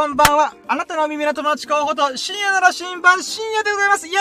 [0.00, 0.54] こんばんは。
[0.66, 4.06] あなたの耳の友達候補と、深夜の羅針盤、深夜でございます。
[4.06, 4.14] イェ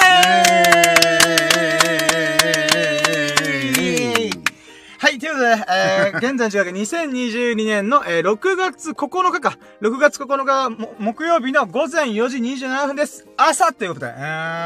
[3.78, 4.32] ーイ
[4.98, 9.58] はい、ということで、えー、 現在の時刻2022年の、えー、6月9日か。
[9.80, 13.26] 6月9日も、木曜日の午前4時27分です。
[13.38, 14.20] 朝ということで、え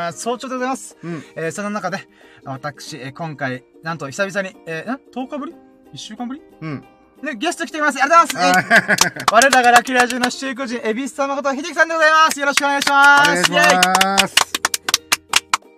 [0.09, 0.97] ー、早朝でございます。
[1.03, 1.23] うん。
[1.35, 2.07] えー、その中で、
[2.43, 5.53] 私、えー、今回、なんと久々に、えー、ん ?10 日ぶり
[5.93, 6.41] ?1 週間ぶり？
[6.59, 6.83] うん。
[7.23, 8.01] ね、ゲスト来ています。
[8.01, 8.67] ありがとうございます。
[8.67, 12.37] えー我らがラッキーラジオの主人、エビス様こと、秀樹さんでございます。
[12.37, 13.29] よろしくお願いします。
[13.29, 14.35] お願いします。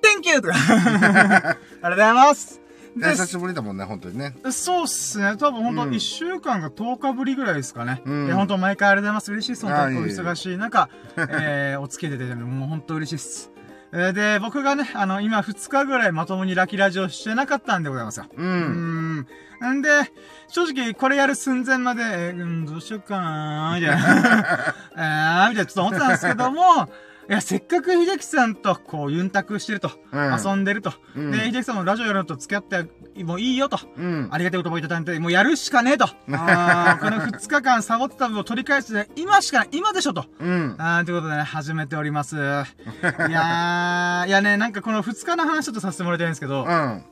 [0.01, 0.41] Thank you!
[0.41, 2.59] ありがとうございます。
[2.97, 4.35] で久しぶりだもんね、本当にね。
[4.51, 5.37] そうっすね。
[5.37, 8.01] 多分本当うん1週間が10日ぶりぐらいですかね。
[8.05, 9.31] うんえ本当毎回ありがとうございます。
[9.31, 9.65] 嬉しいです。
[9.67, 13.54] 本当にお忙しい中、えー、お付き合いいただいてもう本当嬉しいです。
[13.97, 18.25] えーで、僕がね、あの、今2日ぐらいまともにラッキーラジオしてなかったんでございますよ。
[18.35, 18.41] う。
[18.41, 19.27] うんん。
[19.73, 19.89] んで、
[20.49, 24.75] 正直これやる寸前まで、えーうん、どうしようかなーみたいな。
[25.45, 26.89] えー、みたいなちょっと思ってたんですけども、
[27.27, 29.89] いや、せっかく秀樹さんと、こう、ユンタクしてると。
[30.11, 30.93] うん遊んでると。
[31.15, 32.87] うんで、秀樹さんもラジオやるのと付き合って
[33.23, 33.79] もういいよと。
[33.97, 34.27] うん。
[34.31, 36.05] ありがたい言葉いただいて、もうやるしかねえと。
[36.31, 40.25] あーこの2日間サボった分を取り返して、今しかない、今でしょと。
[40.39, 40.75] うん。
[40.77, 42.35] あーということでね、始めております。
[42.35, 47.03] いやー、いやね、なんかこの2日の話ちょっとさせてもらいたいんですけど、うん。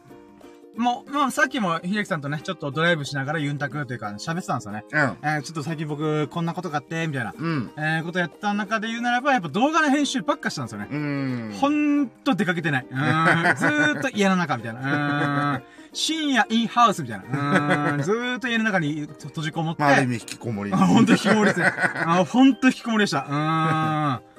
[0.78, 4.84] もう、まあさっきも秀樹さんとね、ちょっとドライブしながらユンタクというか喋ってたんですよね。
[4.92, 5.00] うん。
[5.00, 7.72] えー、ちょっと最近僕、こんなことがあって、みたいな、うん。
[7.78, 10.88] えー、ことやった中で言うならば、やっぱ動画の編集ばっかしたんですよね。
[10.92, 11.54] うん。
[11.60, 12.88] ほんと出かけてない。
[12.90, 13.56] うーん。
[13.58, 14.80] ずーっと家の中みたいな。
[14.80, 15.64] うーん。
[15.94, 17.24] 深夜インハウスみたいな。
[17.24, 18.02] うーん。
[18.02, 19.84] ずーっと家の中に閉じこもって。
[19.84, 20.74] まあ、ある意味引きこもり。
[20.74, 21.72] あ、ほんと引きこもりですね。
[22.06, 23.28] あ、ほんと引きこもりでした。
[23.30, 24.33] うーん。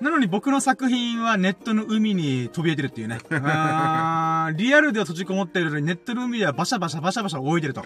[0.00, 3.18] なのに僕の作品はネットの海に飛び出てるっていうね。
[3.30, 4.56] うーん。
[4.56, 7.80] リアルでは閉じこもってるのにネットの海ではバシャバシャバシャバシャ泳いでると。
[7.80, 7.84] っ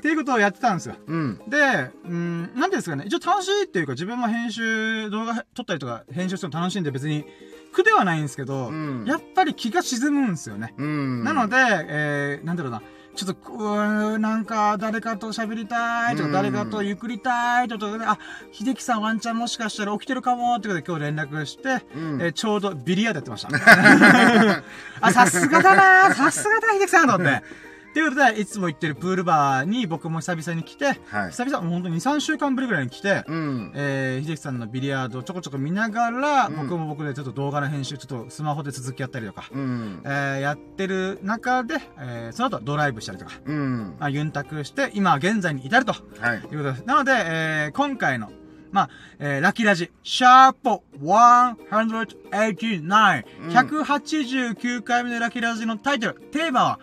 [0.00, 0.96] ていうことをやってたんですよ。
[1.06, 1.40] うん。
[1.48, 7.24] で、うん、なんですかね、一応楽しいっていうか、自分も編集、動画撮ったりとか、編集するの楽しいんで別に
[7.72, 10.74] 苦ではないんですけど、うんやっぱり気が沈むんですよね。
[10.76, 11.24] うん。
[11.24, 12.82] なので、えー、なんだろうな、
[13.16, 18.18] ちょっと、うーんなんか、誰かと喋りたいとか、うん誰かとゆっくりたいとか、あ、
[18.52, 24.62] 秀樹さんワンチャンもしかしたら起きてるかもってことで今日連絡して、うんえーちょうどビリヤードやってました。
[25.00, 27.69] あ、さすがだなさすがだ、秀樹さんと思って。
[27.90, 31.30] っていうことで、いつも行ってるプールバーに僕も久々に来て、はい。
[31.30, 33.72] 久々、もう本当に2、3週間ぶりぐらいに来て、うん。
[33.74, 40.02] えー、秀樹さんのビリヤードをちょこちょこ見ながら、うん僕も僕でちょっと動画の編集、ちょっとスマホで続きやったりとか、うん。
[40.04, 43.96] えー、やってる中で、えー、その後ドライブしたりとか、うん。
[43.98, 46.36] まあ、ユンタクして、今現在に至るとはい。
[46.36, 46.84] いうことです。
[46.84, 48.30] なので、えー、今回の、
[48.70, 56.80] まあ、えー、ラッキーラジ、シャープ189、うん189回目のラッキーラジのタイトル、テーマは、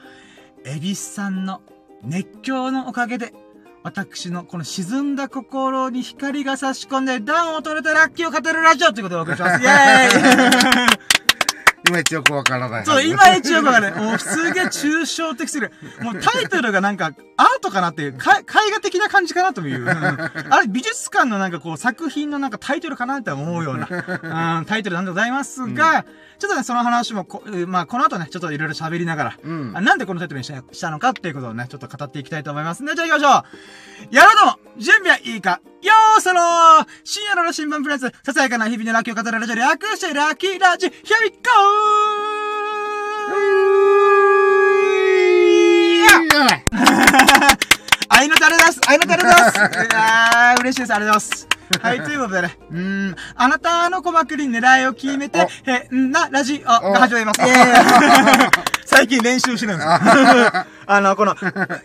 [0.69, 1.61] エビスさんの
[2.03, 3.33] 熱狂のおかげで、
[3.83, 9.63] 私のこの沈んだ心に光が差し込んで暖を取れたラッキーを語るラジオということでお送りします。
[9.63, 11.16] イェーイ
[11.87, 12.85] いまいちよくわからない。
[12.85, 15.71] そう、今一応がね、もうすげえ抽象的すぎる。
[16.01, 19.81] もうタイトルがなんかアートかなっていう、か絵画的な感じかなという。
[19.81, 19.87] うん
[20.49, 23.87] あれ、美術館のなんかこう作品のなんかタイトルかなって思うような、
[24.59, 26.05] うん、タイトルなんでございますが、
[26.39, 29.81] ちょっとね、その話もこ、えーまあ、この後ね、ちょっといろいろ喋りながら、うんあ。
[29.81, 33.39] なんでこのタイトルにしたのかっていうことをね、ちょっと語っていきたいと思いますんで、じゃあ行きましょ
[34.11, 40.91] うやろうども準備はいいかよーそろー深夜の新聞プレス、ささやかな日々のラッキーを語るラジオ略してラッキーラジ、Here
[41.23, 41.37] we go!
[48.09, 49.39] 愛のタレです愛のタレですい
[49.93, 50.93] やー、嬉しいです。
[50.93, 51.56] ありがとうございます。
[51.81, 57.41] はい、ということでね、うーん、あなたの鼓膜に狙いを決めて、へんなラジオが始まります。
[58.87, 59.93] 最近練習してるんですよ。
[60.89, 61.35] あの、この、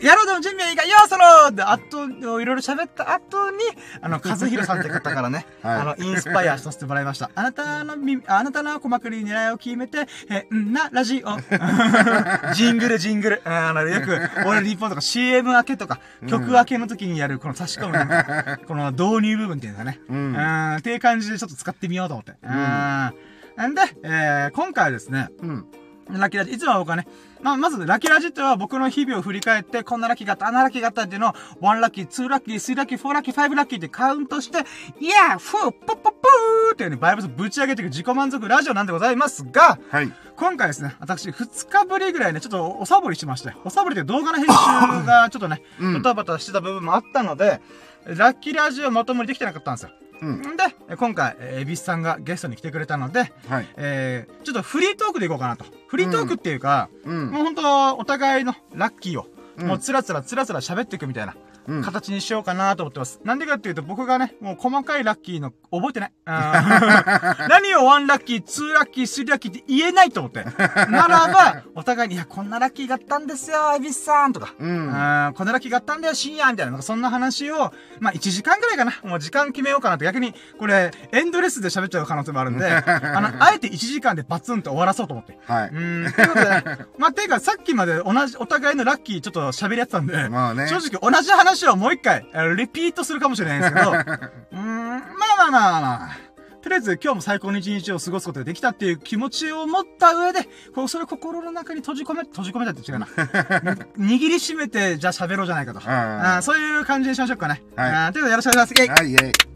[0.00, 3.58] やろうでも準備はいいか、よーそろーで、あと、いろいろ喋った後に、
[4.00, 7.28] あの、和弘さんって方からね、はいあの、インスパイアさせてもらいました。
[7.34, 12.54] あなたの耳、あなたの鼓膜に狙いを決めて、へんなラジオ。
[12.54, 13.42] ジングル、ジングル。
[13.44, 22.32] あの、よく、俺リポートとか CM 明けとか、曲明けの時にやる、この差し込むこの導入部分っていうのがね、うんん、っていう感じでちょっと使ってみようと思って。
[22.42, 23.70] うん。
[23.70, 25.66] んで、えー、今回はですね、うん。
[26.10, 27.06] ラッキーラジ、いつもは僕はね、
[27.40, 34.58] まあ、まず、ラッキーラジっては僕の日々を振り返って、こんなラッキーがあった、あんなラッキーがあったっていうのを、1ラッキー、2ラッキー、3ラッキー、4ラッキー、5ラッキーってカウントして、
[35.00, 40.12] いやー、フー、ポッポッポーっていうね、バイブスぶち上げていく自己満足ラジオなんでございますが、はい。
[40.36, 47.60] 今回ですね、私、2日ぶりぐらいね、ちょっとおサボりしまして、おサボりという動画の編集がちょっとね、うんドタバタしてた部分もあったので、
[48.06, 49.90] ラッキーラジオまともにできてなかったんですよ。
[50.20, 50.40] うん。
[50.40, 53.68] んで、え今回、えーエビスさんがゲストに来てくれたので、はい。
[53.76, 55.64] えー、ちょっとフリートークでいこうかなと。
[55.88, 57.30] フリートークっていうか、うん。
[57.30, 59.26] もう本当お互いのラッキーを、
[59.56, 61.51] うんもうつらつらつらつら喋っていくみたいな、うん
[61.84, 63.20] 形にしようかなと思ってます。
[63.24, 66.12] なんでかっていうと、僕がね、もう細かいラッキーの、覚えてない。
[66.26, 66.32] うん
[67.48, 70.44] 何を1ラッキー、2ラッキー、3ラッキーって言えないと思って。
[70.90, 74.54] ならば、お互いに、いや、こんなラッキーがあったんですよ、エビスさんとか。
[74.58, 74.70] うん。
[74.70, 78.92] うん、こんなラッキーがあったんだよ、深夜みたいな、そんな話を、まあ、1時間ぐらいかな。
[79.04, 80.04] もう時間決めようかなと。
[80.04, 85.38] 逆に、これ、エンドレスで喋っちゃう可能性もあるんで、 あの、あえて1時間でバツンと終わらそうと思って。
[85.46, 85.68] はい。
[85.68, 86.64] うーん、ということでね、
[86.98, 92.26] まあ、ていうか、さっきまで同じ、お互いのラッキーちょっと喋り合ってたんで、まあね正直同じ話をもう一回、
[92.56, 95.00] リピートするかもしれないんですけど、 うーん、まあ
[95.38, 96.16] まあまあまあ、
[96.62, 103.06] とりあえず今日も最高の一日を過ごすことができたっていう気持ちを持った上で、こう、それを心の中に閉じ込め、閉じ込めたって違うな。
[103.98, 105.80] 握りしめて、じゃあ喋ろうじゃないかと。
[105.80, 107.62] んあーそういう感じにしましょうかね。
[107.74, 109.02] はいということでよろしくお願いします。
[109.02, 109.51] はい、イェイ。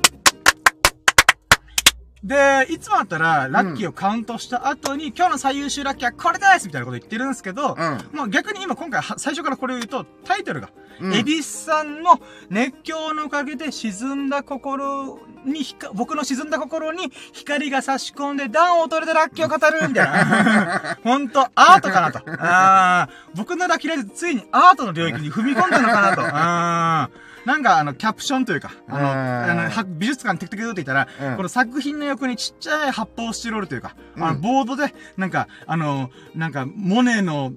[2.26, 10.70] で、いつもだったら、ラッキーをカウントした後に、今日の最優秀ラッキーはこれですみたいなこと言ってるんですけど、うんもう逆に今今回は最初からこれを言うと、タイトルが、
[11.00, 12.20] うんエビスさんの
[12.50, 20.98] 熱狂のおかげで沈んだ心にひか、僕の沈んだ心に光が差し込んで暖を取れてラッキーを語るみたいな。
[21.04, 22.20] ほんと、アートかなと。
[22.26, 26.22] あー僕のラッキーライズついにアートの領域に踏み込んだのかなと。
[26.24, 37.52] あーなんかあの、キャプションというか、あの、うんあのは美術館テクテクって言ったら、うんこの作品の横にちっちゃい発泡スチロールというか、あの、うんボードで、なんか、あの、なんか、モネの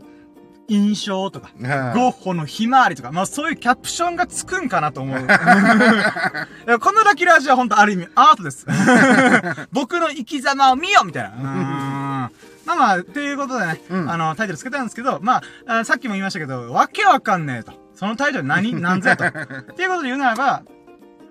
[0.68, 5.18] 印象とか、うんゴッホのひまわりとか、まあそういうキャプションがつくんかなと思う。
[6.80, 8.68] このラキラジは本当ある意味アートです。
[9.74, 12.31] 僕の生き様を見よみたいな。
[12.69, 17.74] まあまあ、っていうことでね、うんあの、タイトルつけたんですけど、まあ、あさっきも言いましたけど、わけわかんねえと。
[17.95, 18.74] そのタイトル何？
[18.80, 19.16] なんぜ？
[19.16, 19.25] と。
[19.25, 19.30] っ
[19.75, 20.63] ていうことで言うならば、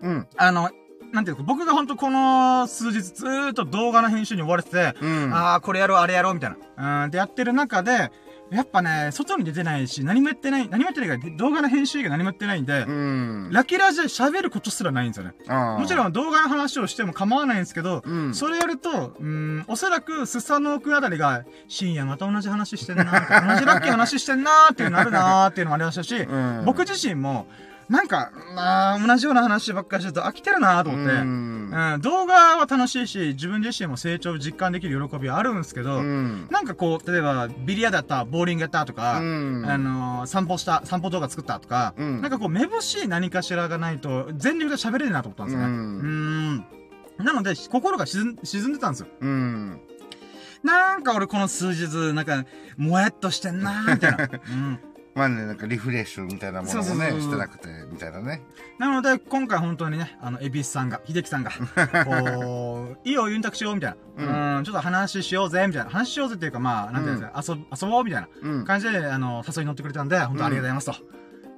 [0.03, 0.27] うん。
[0.37, 0.71] あの、
[1.13, 5.33] なんていうか、僕が本当この数日ずーっと動画の編集に追われてて、うん。
[5.33, 7.05] ああ、これやろう、あれやろう、みたいな。
[7.05, 8.11] うん、でやってる中で、
[8.51, 13.51] やっぱね、外に出てないし、何もやってない、何もやってないから、動画の編集以外何もやってないんで、うん。
[13.53, 15.35] ラッキーラジで喋ることすらないんですよね。
[15.79, 27.47] もちろん動画の話をしても構わないんですけど、うんそれやると、うん、おそらく、スサノオあたりが、深夜また同じ話してんなー同じラッキーの話してんなーっていうのあるなーっていうのもありましたし、うん僕自身も、
[27.89, 31.13] なんか、まあ、同じような話ばっかりしてると飽きてるなーと思って、
[31.73, 36.49] うんうん、動画は楽しいし、自分自身も成長を実感できる喜びはあるんですけど、うん。
[36.51, 45.67] なんかこう、例えば、ビリヤードやった、ボーリングやったとか、うんあのー散歩した、散歩動画作ったとか、うんなんかこう、めぼしい何かしらがないと、全力で喋れるなと思ったんですよね。
[45.67, 46.65] ううんん。
[47.19, 49.07] なので、心が沈ん沈んでたんですよ。
[49.21, 49.81] うん。
[50.63, 52.45] なんか俺この数日、なんか、
[52.77, 54.29] もやっとしてんなーみたいな。
[54.51, 54.79] うん。
[55.15, 58.43] まあね、なんかリフレッシュみたいなものもね、そうそうそうしてなくて、みたいなね。
[58.79, 61.51] なので、今回本当にね、あの、エビスさんが、秀樹さんが、
[62.05, 64.59] こう、いいよ、ユンタクしよう、みたいな。
[64.59, 65.91] うん、ちょっと話しようぜ、みたいな。
[65.91, 68.65] 話しようぜっていうか、まあ、なんていうんですか、遊、遊ぼう、みたいなうん。
[68.65, 70.95] 感じで、あの、誘いに乗ってくれたんで、本当ありがとうございますと。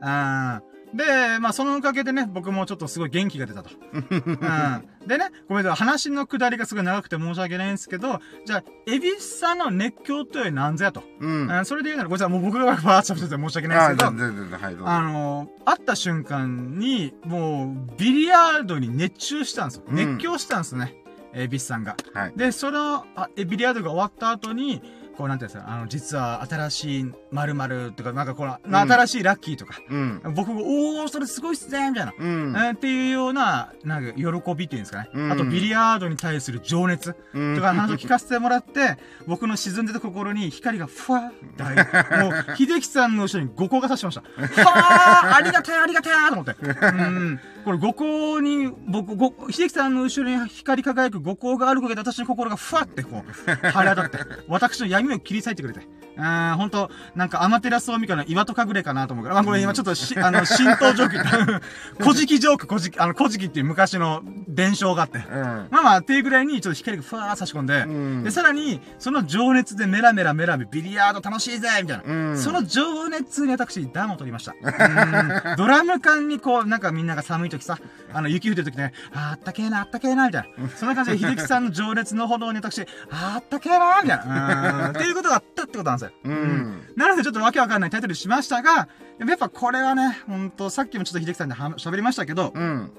[0.02, 0.69] うん。
[0.94, 3.70] で、まあ、そのおかげでね、僕もちょっとすごい元気が出たと。
[3.92, 4.88] うん。
[5.06, 11.02] でね、ごめんなさい、話の下りがすごい長くて申し訳ないんですけど、じゃあ、エビスさんの熱狂というのは何ぞやと。
[11.20, 11.50] うん。
[11.50, 14.88] うん、それで言うなら、ごめんなさい、もう僕がバーッと喋ってて申し訳ないああ、ですけど、全然、全然、はい、ど。
[14.88, 19.84] あの会った瞬間に、もう、ビリヤードに熱中したんですよ。
[19.88, 20.94] うん熱狂したんですね。
[21.32, 21.96] えービスさんが。
[22.12, 22.32] はい。
[22.34, 24.82] で、その、あえビリヤードが終わった後に、
[25.16, 30.22] こう、なんていうんですか、あの、実は新しい〇〇とか、なんかこの、ん新しいラッキーとか、うん。
[30.34, 32.12] 僕が、おー、それすごいっすねみたいな。
[32.18, 32.54] うん。
[32.56, 35.10] えーっていうような、なんか、喜びっていうんですかね。
[35.12, 42.16] うんあと、ビリヤードに対する情熱うんとかの話を聞かせてもらって、僕の沈んでた心に光がふわーって。
[42.22, 44.22] もう、秀樹さんの後ろに五光が差しました。
[44.64, 46.56] はーありがたいありがたいと思って。
[46.62, 47.40] うん。
[47.64, 55.80] これ五光に、僕、ご秀樹さんの後ろに光り輝く五光があるおかげで私の心がふわってこう、腹立って、私の闇を切り裂いてくれて。
[56.16, 61.62] うん、ほんと、なんか、アマテラスオミカの岩戸隠れかなと思うから、まあ、これ今ちょっとし、あの、浸透 ジョーク、
[61.98, 64.22] 古事記ジョーク、古事記、あの、古事記っていう昔の
[64.54, 65.18] 伝承があって。
[65.18, 65.24] うん。
[65.70, 72.02] まあまあ、っていうぐらいに、ちょっと光がふわー差し込んで、うんで、さらに、その情熱でメラメラメラメ、ビリヤード楽しいぜみたいな。
[72.04, 74.54] うんその情熱に私、暖を取りました。
[74.62, 77.78] うんドラム缶にこう、なんかみんなが寒い時さ、
[78.12, 80.68] あの、雪降ってる時ね、あーあったけえな、あったけえな、みたいな。
[80.70, 84.86] そんな感じで、秀樹さんの情熱のほどに私、あったけえな、みたいな。
[84.86, 86.12] うんっていうことがあったってことなんですよ。
[86.24, 86.82] うん。
[86.96, 88.88] なのでちょっとわけわかんないタイトルにしましたが、
[89.18, 92.90] やっぱこれはね、ほんと、さっきもちょっと秀樹さんでは喋りましたけど、うん。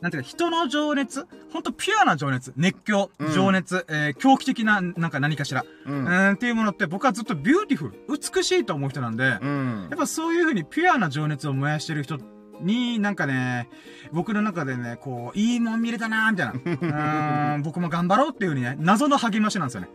[0.00, 5.92] なんていうか、人の情熱、ほんとピュアな情熱、熱狂、うん情熱、えー狂気的な、なんか何かしら、う。
[5.92, 9.96] うんん、っていうものって僕はずっとビューティフル、美しいと思う人なんで、やうんっ。
[9.96, 12.18] ぱそういう風にピュアな情熱を燃やしてる人
[12.60, 13.68] に、なんかね、
[14.12, 17.54] 僕の中でね、こう、いいもん見れたなーみたいな。
[17.56, 19.88] うん、僕も頑張ろうっていう風にね、謎の励ましなんですよね。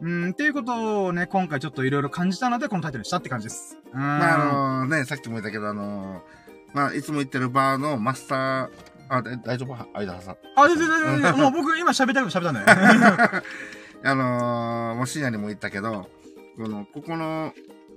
[0.00, 3.78] うん、っていうことをね、今回ちょっといろいろ感じたので、このタイトルにしたって感じです。
[3.92, 4.00] うん。
[4.00, 6.22] まあ、あのね、さっきも言ったけど、あの
[6.72, 8.68] まあ、いつも行ってるバーのマスター、
[9.16, 9.74] あ、で大丈夫？
[9.98, 10.36] 間挟ん。
[10.56, 13.42] あ、全然全然、もう僕今喋りたいこと喋ったんだよ。
[14.06, 16.08] あのー、もう深夜にも言ったけど、
[16.56, 17.52] この、ここの、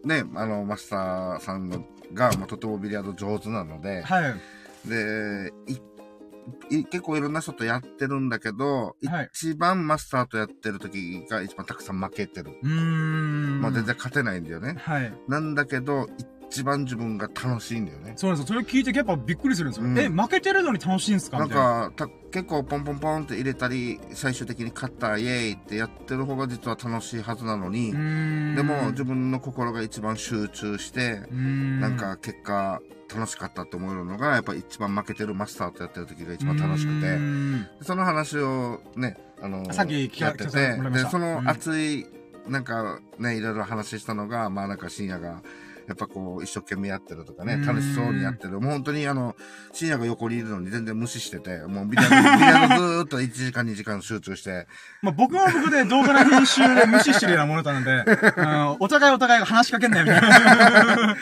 [0.05, 1.83] ね、あの、マスターさんの
[2.13, 4.89] が、まあ、とてもビリヤード上手なので、はい。
[4.89, 12.51] で、いい結構いろんな人とやってるんだけど、はい一番マスターとやってる時が一番たくさん負けてる。
[12.63, 13.61] うーん。
[13.61, 14.75] まあ全然勝てないんだよね。
[14.79, 15.13] はい。
[15.27, 16.07] なんだけど、
[16.49, 18.13] 一番自分が楽しいんだよね。
[18.15, 18.55] そうなんですよ。
[18.55, 19.85] それ聞いてやっぱびっくりするんですよ。
[19.85, 21.39] うんえ、負けてるのに楽しいんですか？
[21.39, 21.49] なん。
[21.49, 27.91] か、た結構ポンポンポンって入れたり、最終的に勝った、イエーイってやってる方が実は楽しいはずなのに。
[27.91, 31.79] でも自分の心が一番集中して、ん。
[31.79, 32.81] なんか結果
[33.13, 42.05] 楽しかったって思えるのが、やっぱ一番負けてるマスターとやってる時が一番楽しくて、んその話をね、あの、さっき聞っててで、そのうん熱い、
[42.47, 45.41] なんかね、いろいろ話したのが、まあなんか深夜が、
[45.87, 48.59] やっぱこう、一生懸命やってるとかねう、ん楽しそうにやってる。
[48.59, 49.35] もう本当にあの、
[49.71, 54.67] 深夜が横にいるのに全然無視してて、もうビリヤード、ビリヤードずーっと1時間2時間集中して、
[55.01, 58.03] まあ僕も僕で動画の編集で無視してるようなものなので、
[58.37, 61.15] うんお互いお互いが話しかけんなよみたいな。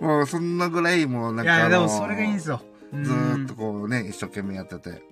[0.00, 2.60] もうそんなぐらいもうなんかいやでもそれがいいんですよ。
[3.02, 5.02] ずーっとこうね、一生懸命やってて。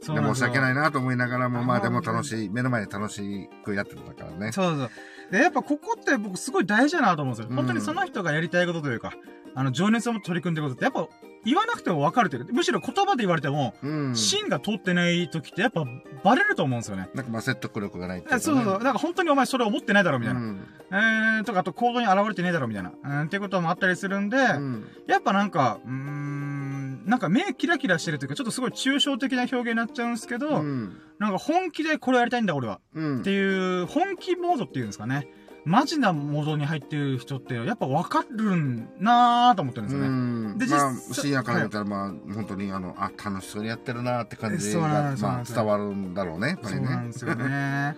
[0.00, 4.50] で申し訳ないなと思いながらも、まあでも楽しい、目の前で楽しくやってたからね。
[4.50, 4.90] そうそう。
[5.30, 7.48] で、やっぱここって僕すごい大事だなと思うんですよ。
[7.50, 9.12] うん本当にその人がやりたいことというか、
[9.54, 11.08] あの、情熱を持って取り組んでることって、やっぱ
[11.44, 14.16] 言わなくても分かるというか、むしろ言葉で言われても、うん。
[14.16, 15.84] 芯が通ってない時ってやっぱ
[16.22, 17.08] バレると思うんですよね。
[17.14, 18.72] なんかまあ説得力がないっていうかねえそうそうそう。
[18.74, 20.40] だから本当にお前それ思ってないだろみたいな。
[20.40, 20.60] うん
[20.92, 22.92] えーとか、あと行動に現れてねえだろみたいな。
[23.02, 24.88] うん、っていうこともあったりするんで、うん。
[25.06, 30.96] やっぱなんか、うーん、なんか目キラキラしてるというか、ちょっとすごい抽象的な表現になっちゃうんですけど、うん。
[31.20, 32.80] なんか本気でこれやりたいんだ俺は。
[32.94, 35.28] うんっていう、本気モードっていうんですかね。
[35.64, 40.08] マジなモードに入ってる人って、やっぱ分かるんなーと思ってるんですよね。
[40.08, 44.80] うんでまあ、実際深夜から見たら、まあ、本当に、あの、あ、楽しそうにやってるなって感じが
[45.20, 46.90] まあ、伝わるんだろうね、やっぱそうりね。
[46.90, 47.96] なんですよね。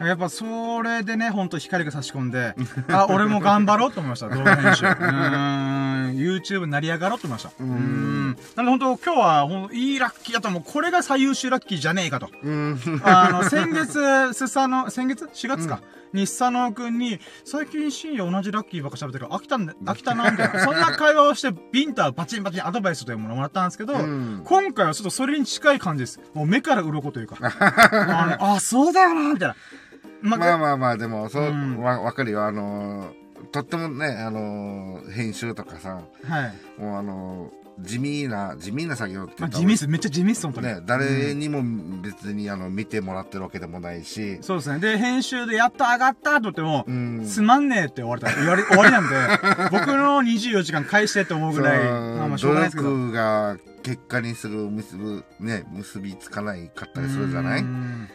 [0.00, 2.54] やっぱそれでね、ほんと光が差し込んで、
[2.88, 4.86] あ、俺も頑張ろうと思いました、動画編集。
[4.86, 7.50] うーん、YouTube 成り上がろうと思いました。
[7.50, 8.36] うーん。
[8.56, 10.62] なので本当今日は、ほんといいラッキーだと思う。
[10.64, 12.28] これが最優秀ラッキーじゃねえかと。
[12.42, 12.78] うん。
[13.04, 15.80] あの、 先月、スサノ、先月 ?4 月か。
[16.12, 20.60] に、スサノくんに、最近深夜同じラッキーばっか喋ってるから飽きたんだ、飽きたな、みたいな。
[20.60, 26.20] そんな会話をして、ビンタバチンバチンアドバイスというものをもらったんですけど、うん今回はちょっとそれに近い感じです。
[26.32, 27.36] もう目から鱗というか。
[27.42, 29.56] あのあ、そうだよな、みたいな。
[30.24, 32.44] ままあまあまあ、でも、そう、うんわ、わかるよ。
[32.44, 36.46] あのー、とってもね、あのー、編集とかさ、は
[36.78, 36.80] い。
[36.80, 39.86] もうあのー、地味な、地味な作業ってまあ、言った地味っす。
[39.88, 40.66] めっちゃ地味っす、本当に。
[40.68, 41.60] ね、誰にも
[42.02, 44.78] 別にあの、見てもらってるわけでもないし、そうですね。
[44.78, 47.24] で、編集でやった、上がったと言っても、うん。
[47.26, 49.16] つまんねえって終わりた、終わり、終わりなんで、
[49.76, 52.90] 僕の24時間返してって思うぐらい、あまあしょうがないですけど。
[52.90, 57.60] 努力が結果にすぐ結ぶ、ね、結びつかないかったりするじゃない？
[57.60, 58.08] うん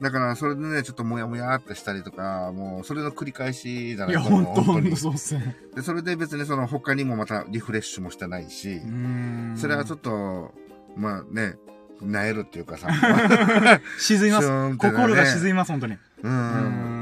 [0.00, 5.56] だから、それでね、ちょっともやもやってしたりとか、もう、それの繰り返しじゃないいや、このほんと、ほんにとそうっすね。
[5.74, 8.80] で、それで別にその他にもまたリフレッシュもしてないし、
[9.56, 10.52] それはちょっっと、
[10.96, 11.56] まあね、
[12.00, 12.92] なえるっていうかさ、と、
[13.98, 14.48] 沈みます
[14.78, 15.94] 心が沈みます、本当に。
[15.94, 15.98] う。
[16.22, 16.93] うんん。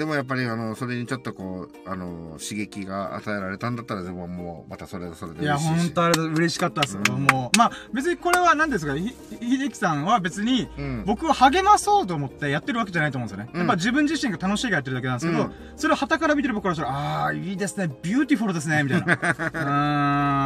[0.00, 5.82] でもやっぱりあの、それにちょっとこう、あの、刺激が与えられたんだったら、でももう、またそれはそれでいや、嬉しいし。
[5.82, 6.96] ほんとあれ嬉しかったっす。
[6.96, 11.04] うんもう、まあ、別にこれは何ですか、ひ、秀樹さんは別に、うん。
[11.04, 13.50] 僕を励まそうと思ってやってるわけじゃないと思うんですよね。
[13.52, 19.12] うんやっぱ自分自身が楽しいからやってるだけなんですけど、うんそれを傍から見てる僕からしたら、ああー、いいですね、ビューティフルですね、みたいな。
[19.12, 19.64] うー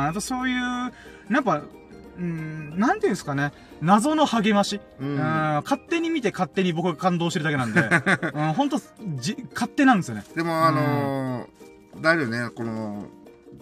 [0.06, 0.92] ん、あとそういう、
[1.28, 1.62] なんか、
[2.16, 3.52] うん、なんていうんですかね、
[3.82, 4.80] 謎の励まし。
[5.00, 7.80] ううんん、勝手に見て勝手に僕が感動してるだけなんで、
[8.34, 8.78] うん、ほんと、
[9.16, 10.24] じ、勝手なんですよね。
[10.36, 13.08] でも、あのー、だよね、この、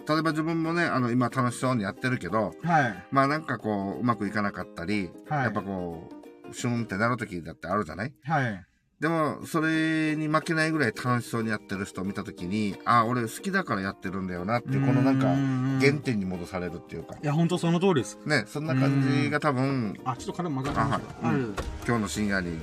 [0.07, 3.03] 例えば自分もね、あの、今楽しそうにやってるけど、はい。
[3.11, 6.09] まあなんかこう、うまくいかなかったり、はいやっぱこ
[6.49, 8.13] う、シュンってなる時だってあるじゃない？
[8.23, 8.65] はい。
[8.99, 18.17] でも、それに負けないぐらい楽しそうにやってる人を見た時に、あ、俺好きだからやってるんだよなっていう、このなんか、原原点に戻されるっていうか、いや、ほんとその通りです。
[18.25, 20.99] ね、そんな感じが多分、あ、ちょっと体曲があはい。
[20.99, 21.55] ってますうん。
[21.85, 22.57] 今日の深夜に、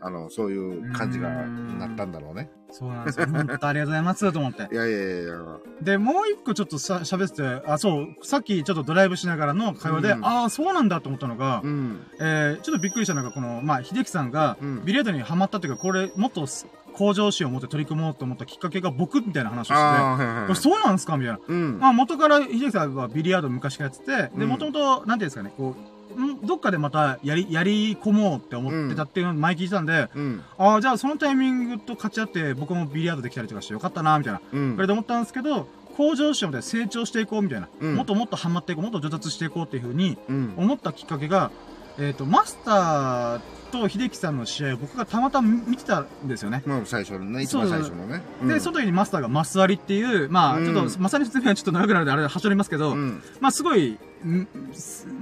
[0.00, 2.50] あの、そういう感じがなったんだろうね。
[2.70, 3.26] そうなんですよ。
[3.26, 4.68] ほんとありがとうございます、と思って。
[4.72, 5.38] いやいやいやいや、
[5.82, 12.00] で、もう一個ちょっとさ、喋ってて、あ、そう、さっきちょっとドライブしながらの会話で、うんああ、そうなんだと思ったのが、うん。
[12.20, 16.46] えー、ちょっとびっくりしたのが、この、まあ、秀樹さんがうん、ビリヤードにハマったというか、これ、もっと
[16.92, 20.46] 向上心を持って取り組もうと思ったきっかけが僕みたいな話をしてて、ああ、はいはいはい。
[20.48, 21.16] これそうなんですか？
[21.16, 21.40] みたいな。
[21.46, 21.78] うん。
[21.78, 25.97] まあ、元から秀樹さんはビリヤード昔からやってて、で、うんもともと、なんていうんですかね、こう、ん
[26.44, 30.42] どっかでまたやり、やり込もうって思ってたっていうのを前聞いてたんで、うん。
[30.56, 34.40] ああ、じゃあそのタイミングと勝ち合って僕もビリヤードできたりとかしてよかったな、みたいな。
[34.52, 40.54] うんこれで思ったんですけど、向上しようみたいな、成長していこうみたいな、うんもっともっとハマっていこう、もっと上達していこうっていうふうにうん。
[40.56, 41.50] 思ったきっかけが、
[41.98, 46.62] えっ、と、マスターと秀樹さんの試合を僕がたまたま見てたんですよね。
[46.66, 48.22] まあ、最初のね、一番最初のね。
[48.42, 53.22] で、うんその時にマスターがマス割りっていう、まあ、うんちょっと、マサリ説明はちょっと長くなるので、あれ、はしょりますけど、うん。
[53.40, 54.48] まあ、すごい、ん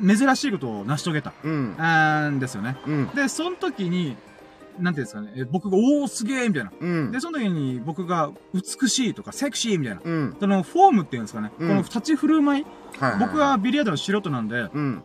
[0.07, 2.39] 珍しいことを成し遂げた、うん。
[2.41, 2.77] ですよね。
[2.87, 3.09] うん。
[3.15, 4.17] で、その時に、
[4.79, 6.73] なんていうんですかね、え僕が、おー、すげーみたいな。
[6.79, 7.11] うん。
[7.13, 10.01] で、その時に僕が、美しいとか、セクシーみたいな。
[10.05, 10.37] うん。
[10.39, 11.51] その、フォームっていうんですかね。
[11.59, 12.67] うんこの立ち振る舞い。
[12.99, 13.21] はいはい。
[13.21, 15.03] 僕は、ビリヤードの素人なんで、うん。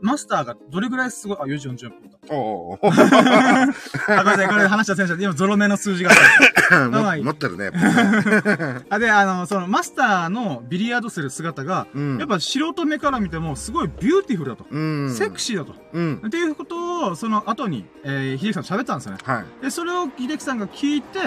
[0.00, 2.18] マスターがどれぐらいすごい、あ、4時40分だ。
[2.30, 6.10] おうおうあ、ごめんなさい、これ話した選手今ゾロ目の数字が
[6.70, 7.70] あ持ってるね。
[8.90, 14.66] あ、で、あの、その、マスターのビリヤードする姿が、うんやっぱ素人目から見ても、すごいビューティフルだと。
[14.70, 15.14] うん。
[15.14, 15.74] セクシーだと。
[15.92, 16.22] うん。
[16.26, 19.18] っていうことを、その後に、えー、秀樹さんと喋ったんですよね。
[19.24, 19.62] はい。
[19.62, 21.20] で、それを秀樹さんが聞いて、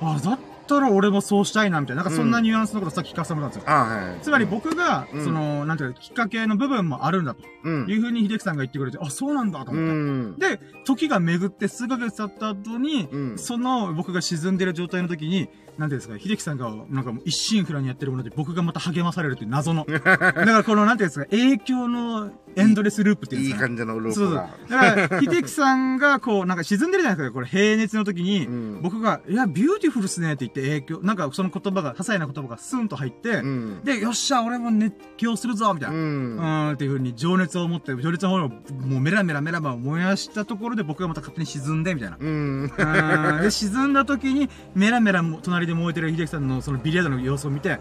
[0.00, 2.02] あ、だったら俺もそうしたいな、みたいな。
[2.02, 3.76] なんかそんなニュアンスのことさっき聞かせてもらったんですよ。
[3.76, 4.20] あはい。
[4.22, 7.86] つまり僕が、うんその、なんていうか、きっかけの部分もあるんだとうん。
[7.88, 9.92] いうふうに秀樹さんが言ってくれて、あ、そうなんだとう思って。
[9.94, 10.38] ん。
[10.38, 19.86] で、時が巡って数ヶ月経った後に、うんその僕が沈んでる状態の時に、なんていうんですか、秀樹さんがなんかもう一心不乱にやってるもので僕がまた励まされるっていう謎の。
[19.88, 23.76] だからこのなんていうんですか、影響のエンドレスループっていうんいいですか、ね。
[23.76, 24.36] 感じのルーそうそう。
[24.68, 33.80] だから、秀樹さんがこう、なんか沈んでるじゃないですか、これ平熱の時に、うん僕が、いや、ビューティフルっすねって言って影響、なんかその言葉が、些細な言葉がスンと入って、うん。
[33.84, 35.98] で、よっしゃ、俺も熱狂するぞみたいうな。
[35.98, 36.02] ん。
[36.02, 42.16] うーんっていう風に情熱を持って、情熱の方をもうメラメラメラメラ燃やしたところで僕がまた勝手に沈んで、みたいな。
[42.18, 42.64] うん。
[42.64, 47.78] うーんで、沈んだ時に、メラメラも隣で燃えてる秀樹さんのそのビリヤードの様子を見て、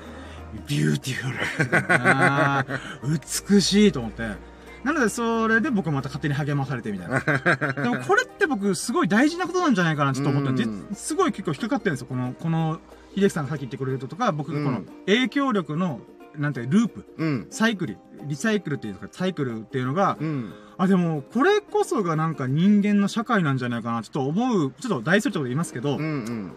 [0.67, 1.37] ビューティフル
[1.93, 4.50] あー美しいと思って。
[4.83, 7.19] なので、それで僕はまた勝手に励まされてみたいな。
[7.83, 12.07] でもこれって僕、すごい大事なことなんじゃないかなちょっと思って、うんですごい結構引っかかってるんですよ。
[12.07, 12.79] この、この、
[13.15, 16.01] 秀樹さんがさっき言ってくれることとか、僕がこのうん影響力の、
[16.37, 17.47] なんていう、ループ、うん。
[17.49, 20.53] サイクル、リサイクルっていうか、サイクルっていうのが、うん。
[20.77, 26.03] あ、でも、これこそがなんか人間の社会なんじゃないかな、ちょっと思う、ちょっと大それたこと言いますけど、うん。
[26.03, 26.51] うん。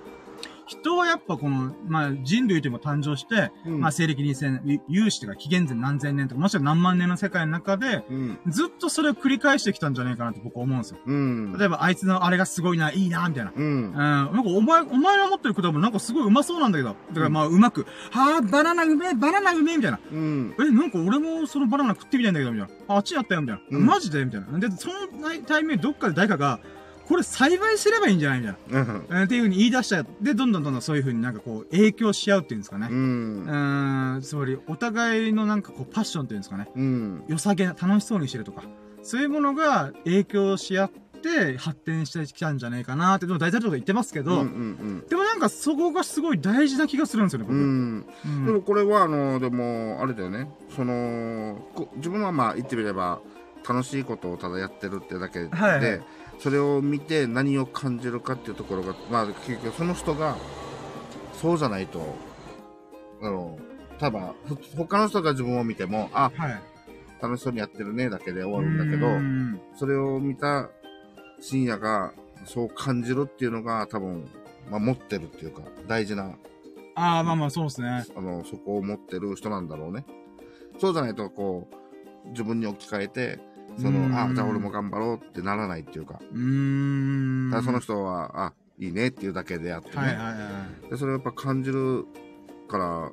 [0.66, 8.38] 人はやっぱこの、まあ人類というのが誕生して、うんまあ西暦2000年、有史とか紀元前何千年とか、もしくは何万年の世界の中で、うん。
[8.46, 10.98] ずっとそれを繰り返してきたんじゃないかなって僕は思うんですよ。
[11.05, 11.57] うん。
[11.59, 13.53] 例えば、あいつのあれがすごいな、いいな、みたいな。
[13.55, 13.88] うんう。
[13.90, 13.92] ん。
[13.92, 16.90] なんかお前、お前の持ってる果物なんかすごいうまそうなんだけど。
[16.90, 20.00] だからまあうまく、はあ、バナナうめえ、バナナうめえ、みたいな。
[20.12, 20.55] うん。
[20.59, 22.94] え、なんか俺もそのバナナ食ってみたいんだけど、みたいな。
[22.94, 23.79] あ、あっちやったよ、みたいな。
[23.79, 24.59] うんマジでみたいな。
[24.59, 24.94] で、その
[25.46, 26.61] タイミングでどっかで誰かが、
[27.07, 28.81] これ栽培すればいいんじゃないみたいな。
[28.81, 29.07] うん。
[29.11, 30.03] えーっていう風に言い出した。
[30.23, 32.87] で、どんどんどんどんそういう風になんかこう、影響し合うっていうんですかね。
[32.87, 34.23] う。
[34.23, 36.71] つまり、お互いのなんかこう、パッションっていうんですかね。
[36.75, 37.25] うん。
[37.29, 38.62] 良さげな、楽しそうにしてるとか。
[39.03, 40.90] そういうものが影響し合っ
[41.21, 44.38] て発展してきたんじゃないかなって、でも大体のこと言ってますけど、うん。
[44.40, 45.07] うん。
[45.07, 47.55] でもなんかそこがすごい大事な気がするんですよね、僕。
[47.55, 48.07] うん。
[48.25, 53.21] うんでもこれはあのでもあれだよねそのこ自分はまあ言ってみれば
[53.69, 56.03] 楽しいことをただやってるってだけで、はいはい
[56.38, 60.37] それを見て何を感じるかっていうところがまあ結局その人が
[61.33, 62.14] そうじゃないと
[63.23, 63.59] あの
[63.99, 66.62] ただふ他の人が自分を見てもあはい。
[67.23, 70.68] 楽しそうにやってるねだけで終わるんだけどうんそれを見た
[71.40, 72.12] 深夜が
[72.44, 74.29] そう感じるっていうのが多分、
[74.70, 76.37] まあ、持ってるっていうか大事な
[76.97, 78.05] ああ、まあまあ、そうですね。
[78.16, 80.05] あの、そこを持ってる人なんだろうね。
[80.79, 81.68] そうじゃないと、こ
[82.25, 83.38] う、自分に置き換えて、
[83.77, 87.51] そうんの、あ、じゃあ俺も頑張ろうってならないっていうか、うーん。
[87.51, 89.97] ただその人は、あ、いいねっていうだけであってね。
[89.97, 90.91] はいはいはい。
[90.91, 92.07] でそれをやっぱ感じる
[92.69, 93.11] から、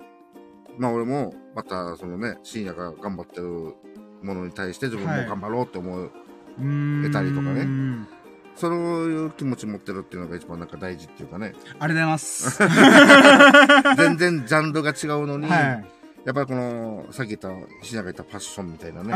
[0.78, 3.76] まあ俺も、またそのね、深夜が頑張ってる
[4.22, 6.12] ものに対して自分もはい頑張ろうって思う、
[6.60, 7.04] うーん。
[7.04, 8.08] 得たりとかねうん
[8.54, 11.54] そういう気持ち持ってるっていうのが一番なんか大事っていうかね。
[11.80, 12.60] ありがとうございます。
[13.98, 15.86] 全然ジャンルが違うのに、はい。
[16.26, 17.50] やっぱりこの、さっき言った、
[17.84, 19.14] 深夜が言ったパッションみたいなね。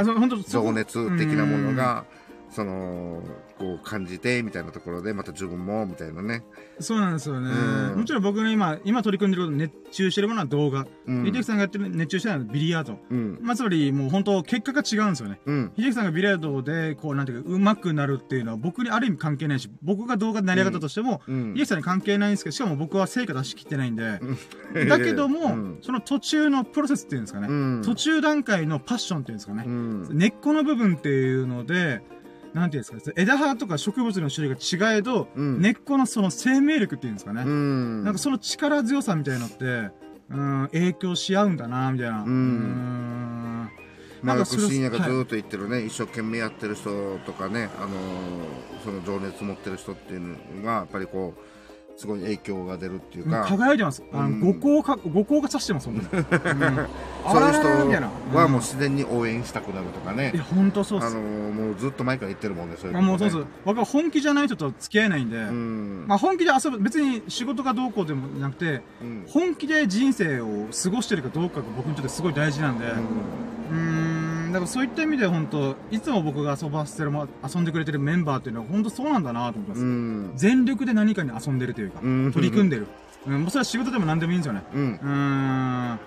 [0.48, 2.06] 情熱的なものが、
[2.50, 3.22] その、
[3.58, 6.44] こう感じて、みたいなところで、また自分も、みたいなね。
[6.80, 7.96] そうなんですよねう。
[7.96, 10.86] んもちろん僕の今、今取り組んでること、熱中してるものは動画。
[11.08, 11.26] うん。
[11.26, 13.00] 秀樹さんがやってる熱中してるのはビリヤード。
[13.10, 13.40] うん。
[13.42, 15.40] まあ、つまりもう本当結果が違うんですよね。
[15.46, 15.72] うん。
[15.78, 24.20] 秀樹さんがビリヤードで、こう、なんていうか、上手くなるっていうのは僕にある意味関係ないし、僕が動画で成り上がったとしても、うん秀樹さんに関係ないんですけど、しかも僕は成果出しきってないんで、
[24.74, 30.08] う んだけども、 うんその途中のプロセスっていうんですかね、うん途中段階のパッションっていうんですかね、うん。
[30.18, 32.02] 根っこの部分っていうので、
[32.56, 38.04] なんていうんですか、枝葉とか植物の種類が違えど、うん根っこのその生命力っていうんですかね、うん。
[38.06, 39.92] なんかその力強さみたいのって、
[40.30, 42.24] うん、影響し合うんだな、みたいな。
[42.24, 43.70] うん
[44.24, 47.92] なんか深夜がずっと言ってるね、一生懸命やってる人とかね、あのー
[48.86, 51.40] その情熱持ってる人っていうのが、やっぱりこう、
[51.98, 54.04] すごい影響が出るっていうか、輝いてます。
[54.12, 54.40] あの、うん。
[54.42, 56.24] 五光か、五光が差してます、本当に。
[56.24, 56.30] うん。
[56.30, 60.32] そういう人はもう自然に応援したくなるとかね。
[60.34, 61.08] いや、、本当そうっす。
[61.08, 63.02] あのもうずっと前から言ってるもんね、そういうね。
[63.02, 63.48] もうそうそう。
[63.64, 66.06] 僕は本気じゃない人と付き合えないんで、うん。
[66.08, 69.24] まあ本気で遊ぶ、別に仕事がどうこうでもなくて、うん。
[69.28, 73.76] 本気で人生を過ごしてるかどうかが僕にとってすごい大事なんで、うー
[74.46, 79.82] ん、だからそういった意味で本当いつも僕が遊ばせてるも、遊んでくれてるメンバーっていうのは本当そうなんだなと思ってます。
[79.82, 80.32] うん。
[80.36, 82.88] 全力で何かに遊んでるというか、うん取り組んでる。
[83.28, 84.64] うん、もうそれは仕事でも何でもいいんですよね。
[84.74, 85.06] うんう。
[85.06, 86.00] ーん。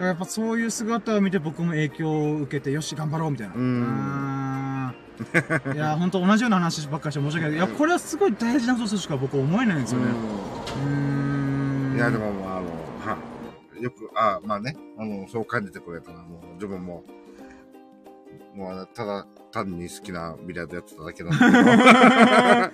[0.00, 3.54] やっぱそういう姿を見て僕も影響を受けて、よし、頑張ろうみたいな。
[3.54, 7.56] うんーんいや、本当同じような話ばっかりして申し訳ない。
[7.56, 10.06] いや、これはすごい大事なこととしか僕は思えないんですよね。
[10.06, 11.96] うーん。
[11.96, 12.66] いや、でも、まあ、あの、
[13.00, 13.16] は、
[13.80, 17.04] よく、あまあね、あの、そう感じてくれたら、もう、自分も、
[18.54, 22.72] もう、ただ、単に好きなビリヤードやってただけなんだ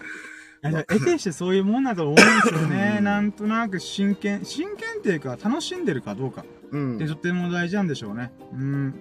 [0.71, 2.97] いや、 得てしてそういうもんだと思うんですよね。
[2.99, 6.79] うんなんとなく真剣、真剣っていうか楽しんでるかどうかけど。
[6.79, 7.07] うん。
[7.07, 8.33] とても大事なんでしょうね。
[8.53, 8.95] うん。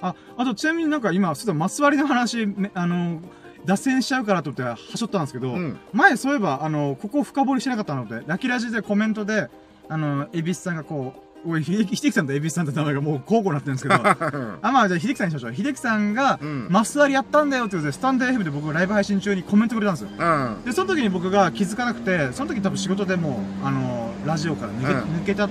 [0.00, 3.20] あ、あとちなみになんか今、ちょっとマス割りの話、めあの、
[3.66, 5.78] 脱線しちゃうからと思ってはしょったんですけど、うん。
[5.92, 9.48] 前そういえば、あの、ここ深掘りしてなかったので、ラキラジでコメントで、
[9.88, 13.94] あの、エビスさんがこう、おい、ひできひできさんとエビスさんって名前がもう交互になってるんですけど、
[14.62, 15.54] あ、まあじゃあ、秀樹さんにしましょう。
[15.54, 20.10] 秀樹さんが、うんマス割りやったんだよってことで、スタンド FM で僕ライブ配信中にコメントくれたんですよ。
[20.18, 20.64] うん。
[20.64, 25.50] で、その時に僕が気づかなくて、その時多分仕事でもう、あのラジオから抜け,、うん抜けちゃっ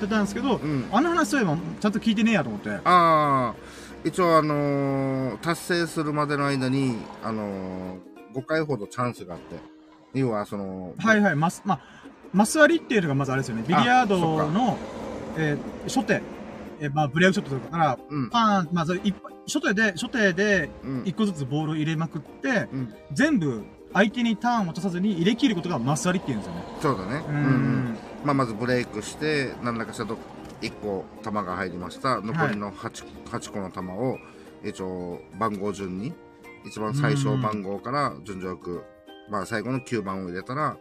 [0.00, 0.84] てたんですけど、うん。
[0.92, 2.70] あの話そういえばちゃんと聞いてねえやと思って。
[2.70, 3.54] ああ、
[4.04, 9.56] 一応あのー達成するまでの間に、あのー、5回ほどチャンスがあって、
[10.14, 11.80] 要はその、はいはい、マス、まあ、
[12.32, 13.64] マス割りっていうのがまずあれですよね。
[13.66, 14.76] ビリヤードの、
[15.36, 16.22] えー初手、
[16.80, 18.30] えーまあ、ブレイクショットとかから、うん。
[18.30, 19.14] パーン、まず、一
[19.46, 21.02] 初手で、初手で、うん。
[21.04, 22.94] 一個ずつボールを入れまくって、うん。
[23.12, 26.62] 全部、相手にターンを落とさずに入れ切ることがマス割りっていうんですよね。
[26.80, 27.24] そうだね。
[27.28, 27.98] ううんうん。
[28.24, 30.18] まあ、まずブレイクして、何らかしたと
[30.62, 32.20] 1個弾が入りました。
[32.20, 34.18] 残りの 8,、8個の弾を、
[34.64, 36.12] 一応番号順に、
[36.66, 38.82] 一番最小番号から順序よく、
[39.30, 40.76] まあ最後の9番を入れたら、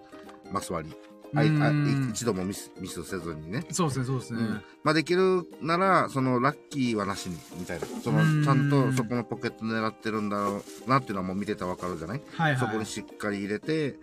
[0.51, 1.12] マス割り。
[1.35, 1.71] あいあ
[2.11, 3.65] 一度もミスミスせずにね。
[3.71, 4.39] そうですね、そうですね。
[4.39, 7.85] うんまあできるなら、そのラッキーはなしに、みたいな。
[8.03, 12.59] そのうんちゃんとそこのポケット狙ってるんだろうなっていうのはもう見てたらわかるじゃない、はいはい。
[12.59, 13.97] そこにしっかり入れて、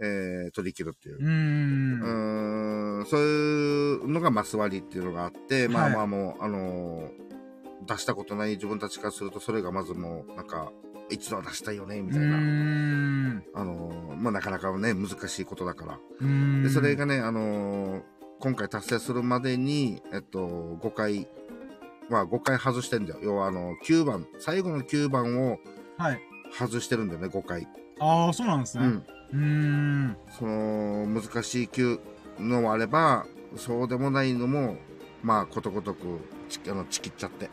[0.00, 1.20] えー、取り切るっていうう。
[1.20, 2.00] ーん。
[2.00, 7.24] うーんそういうのがマス割りっていうのがあって、まあはいまあもう、あのー
[7.86, 10.72] 出したことない自分たちからすると、それがまずもう、なんか、
[11.10, 12.36] 一度は出したいよね、みたいな。
[12.36, 13.44] ん。
[13.54, 15.98] あのーまあなかなかね、難しいことだから。
[16.62, 18.02] で、それがね、あのー
[18.40, 20.38] 今回達成するまでに、えっと、
[20.82, 21.28] 5回、
[22.10, 23.20] まあ5回外してんだよ。
[23.22, 25.58] 要はあの、9番、最後の9番を
[25.96, 26.20] はい。
[26.52, 27.66] 外してるんだよね、5回。
[28.00, 28.84] ああ、そうなんですね。
[28.84, 29.04] うん。
[29.32, 30.16] うーん。
[30.38, 31.98] その、難しい球
[32.38, 34.76] のもあれば、そうでもないのも、
[35.22, 36.18] まあ、ことごとく、
[36.58, 37.50] ちあの、ちきっちゃって。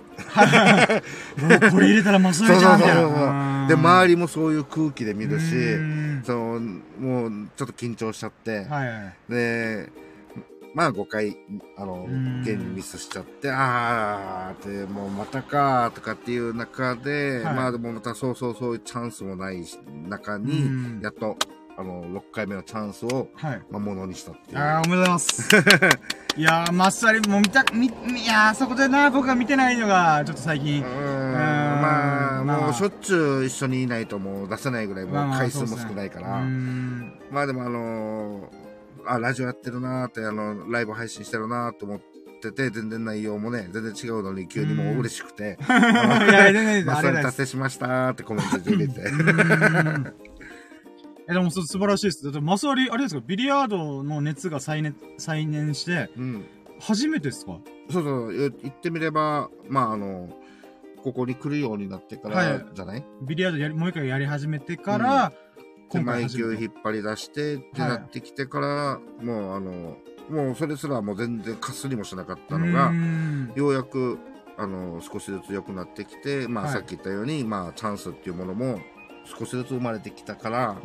[1.42, 3.68] もうこれ入れたらマス割りじゃんみたいそう。
[3.68, 6.60] で、周りりもそういう空気で見るし、はその、
[7.00, 8.86] もう、ちょっと緊張しちゃって、いは
[9.30, 9.32] い。
[9.32, 9.90] で、
[10.74, 11.38] まあ5回、
[11.78, 17.56] あのうん、ゲームミスしちゃって、あーって、もうまたかーとかっていう中で、はい。
[17.56, 19.66] まあでもまたそうそうそういうチャンスもない
[20.08, 21.02] 中うに、ん。
[21.02, 21.38] やっと、
[21.78, 23.62] あの、6回目のチャンスを、はい。
[23.70, 24.58] まあ、ものにしたっていう。
[24.58, 25.56] ああ、おめでとうございます。
[26.38, 30.86] いやー、マッサリもう見た、み、いやー、そこでな、僕が見てないのが、ちょっと最近う。
[30.86, 38.72] ーんまあ、まあもうしょっちゅう一緒にいないともう出せないぐらいもうまあまあ回数も少ないから、うーんまあでもあのー
[39.06, 42.00] あ、ラジオやってるなーって、あの、ライブ配信してるなーと思っ
[42.42, 47.22] てて、全然内容もね、全然違うのに急にもう嬉しくて、 まあ、あそれ。
[47.22, 49.02] 達成しましたーってコメントで入れて。
[51.30, 52.24] え、でも、そ素晴らしいです。
[52.24, 56.46] だって、マス割り、あれですか、ビリヤードの熱が再燃、再燃して、うん。
[56.80, 57.60] 初めてですか？
[57.92, 60.30] そうそう、よ言ってみれば、まああの、
[61.04, 62.48] ここに来るようになってかはい。
[62.48, 65.30] らじゃない、ビリヤードやり、もう一回やり始めてから、
[65.92, 66.58] で、今マイ回初めて。
[66.58, 69.98] 球引っ張り出してってなってきてから、もうあの、
[70.30, 73.52] もうそれすらもう全然かすりもしなかったのが、ん。
[73.56, 74.18] ようやく、
[74.58, 76.74] あの、少しずつ良くなってきて、まあはい。
[76.74, 78.80] さっき言ったように、まあチャンスっていうものも
[79.26, 80.78] 少しずつ生まれてきたから。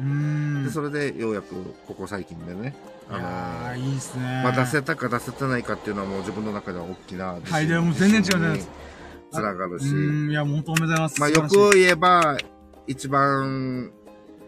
[0.64, 1.54] でそれでようやく
[1.86, 2.74] ここ最近でね、
[3.08, 4.42] あいやー、の、いいっすね。
[4.44, 8.64] まあ出せたか出せてないかっていうのはもう自分の中では大きなはい、でも全然違うね。
[9.30, 9.86] つながるし、
[10.30, 11.20] いや、本当おめでとうございます。
[11.20, 12.38] まあよく言えば、
[12.86, 13.90] 一番、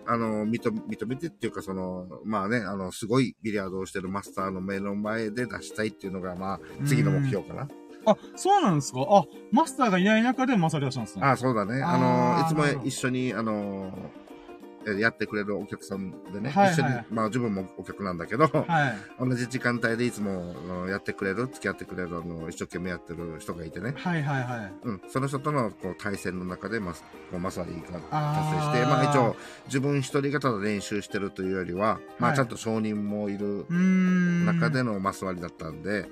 [0.06, 7.68] あの、認め、認めてっていうか、その、まあね、あの、すごいビリヤードをしてるマスターの目の前で出したいっていうのが、まあ、次の目標かな。
[8.06, 9.00] あ、そうなんですか？
[9.10, 11.24] あ、マスターがいない中でマサリ出したんですね。
[11.24, 11.82] ああ、そうだね。
[11.82, 13.92] ああーの、いつも一緒に、あの、
[14.86, 18.58] えやってくれるお客さんでね、はいはい一緒に、まあ自分もお客なんだけど、は
[18.88, 18.96] い。
[19.20, 23.92] 同じ時間帯でいつもやってくれる、付き合ってくれる、あの、一生懸命やってる人がいてね。
[23.96, 24.72] はいはいはい。
[24.84, 26.98] うん、その人とのこう対戦の中で、ま、こ
[27.34, 33.66] うマスワリが達成して、まあ一応、自分一人がただ練習してるというよりは、まはいあちゃんと証人もいる。
[34.46, 36.06] 中でのマスワリだったんで、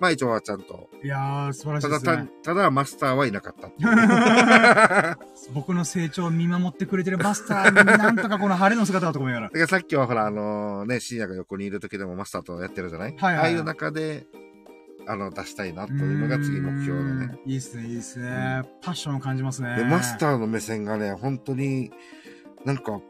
[0.00, 2.32] まあ一応はちゃんと、いやー、素晴らしいただたですね。
[2.42, 3.70] ただマスターはいなかった。
[5.54, 9.52] 僕の成長を見守ってくれてるマスターになんとかこの晴れの姿だと思いながらだ。
[9.52, 14.26] からさっきはほら、あのね、深夜が横にいる時でもマスターとやってるじゃない、はいはいはいああいう中で、
[15.06, 17.24] あの、出したいなというのが次目標だね。
[17.24, 17.50] うーん。
[17.50, 18.62] いいっすね、いいっすね。
[18.82, 19.76] パッションを感じますね。
[19.76, 21.92] で、マスターの目線がね、本当に、
[22.64, 23.00] なんか、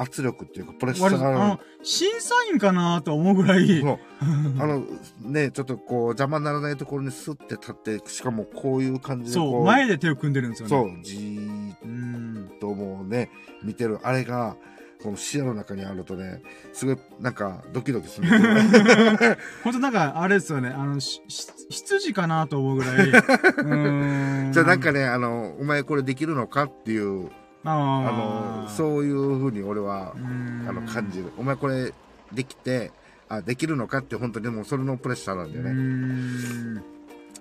[0.00, 3.80] 圧力っていうか、プレッシャーがあるの、審査員かなと思うぐらい。
[3.80, 3.98] そう
[4.58, 4.84] あの、
[5.20, 10.70] ね、ちょっとこう、邪魔にならないところにスッて立って、しかもこういう感じでこう、そう、前で手を組んでるんですよね。
[10.70, 12.58] そう、じーっ。
[12.60, 13.30] ともうね、
[13.64, 14.56] 見てる、あれが、
[15.02, 16.42] この視野の中にあるとね、
[16.74, 19.38] すごい、なんか、ドキドキするんだよね。
[19.64, 20.68] ほんとなんか、あれですよね。
[20.68, 23.08] あの、しし羊かなと思うぐらい。
[23.08, 24.52] うーん。
[24.52, 27.30] じゃあなんかね、あの、お前これできるのかっていう、
[27.64, 28.70] ああの、う。
[28.70, 31.32] そういうふうに俺は、うんあの、感じる。
[31.38, 31.92] お前これ
[32.32, 32.92] できて、
[33.28, 35.70] あ、できるのかって本当にもうそれのプレッシャーなんだよね。
[35.72, 36.74] ん。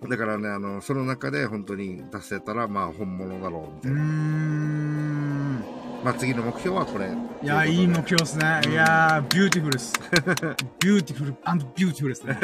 [0.08, 4.01] だからね、あの、その中で本当に出せたら、まあ本物だろうみたいな。
[4.01, 5.63] ん。
[6.03, 7.10] まあ次の目標はこれ。
[7.43, 8.62] いや、いい目標ですね。
[8.69, 9.93] いやー、ビューティフルです。
[10.79, 12.38] ビューティフルビューティフルですね。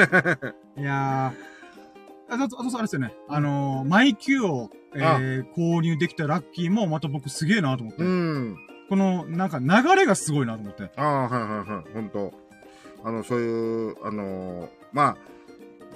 [0.77, 1.55] いやー。
[2.33, 3.13] あと、あと、あとあれですよね。
[3.29, 8.03] あのー、マイキューを、えー、購入できたラッキーもまた僕すげえなと思って。
[8.03, 8.57] うん。
[8.89, 10.91] この、なんか流れがすごいなと思って。
[10.95, 11.93] ああ、はいはいはい。
[11.93, 12.33] 本当
[13.03, 15.17] あの、そういう、あのーまあ、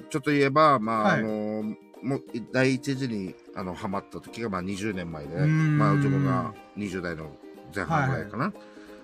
[0.10, 7.32] ちょっと言えば、まあ、はいあのーもう、第一次に、あの、ハマった時が、まあ、20年前で、まあ、自分が20代の
[7.76, 8.54] 前半ぐらいかな。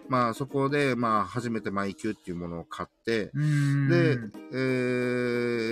[0.08, 3.26] まあ、そこで、まあ、初めてマイキューっていうものを買って。
[3.26, 4.56] で、え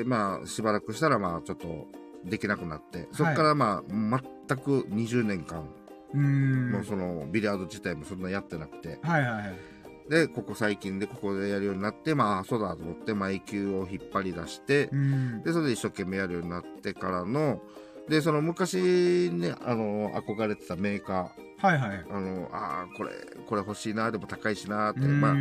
[0.01, 1.87] ー、まあ、しばらくしたら、まあ、ちょっと、
[2.25, 5.67] できなくなって、そこから、まあ、全く20年間。
[6.13, 10.09] もうその、ビリヤード自体もそんなやってなくて、はいはいはい。
[10.09, 15.43] で、ここ最近でここでやるようになって、まあ、そうだと思って、マイキューを引っ張り出してう、ん。
[15.43, 17.61] で、それで一生懸命やるようになってからの、
[18.09, 21.97] で、その昔ね、あの、憧れてたメーカはいはい。
[21.97, 23.11] ー、あの、ああ、これ、
[23.47, 25.35] これ欲しいな、でも高いしな、って、まあ、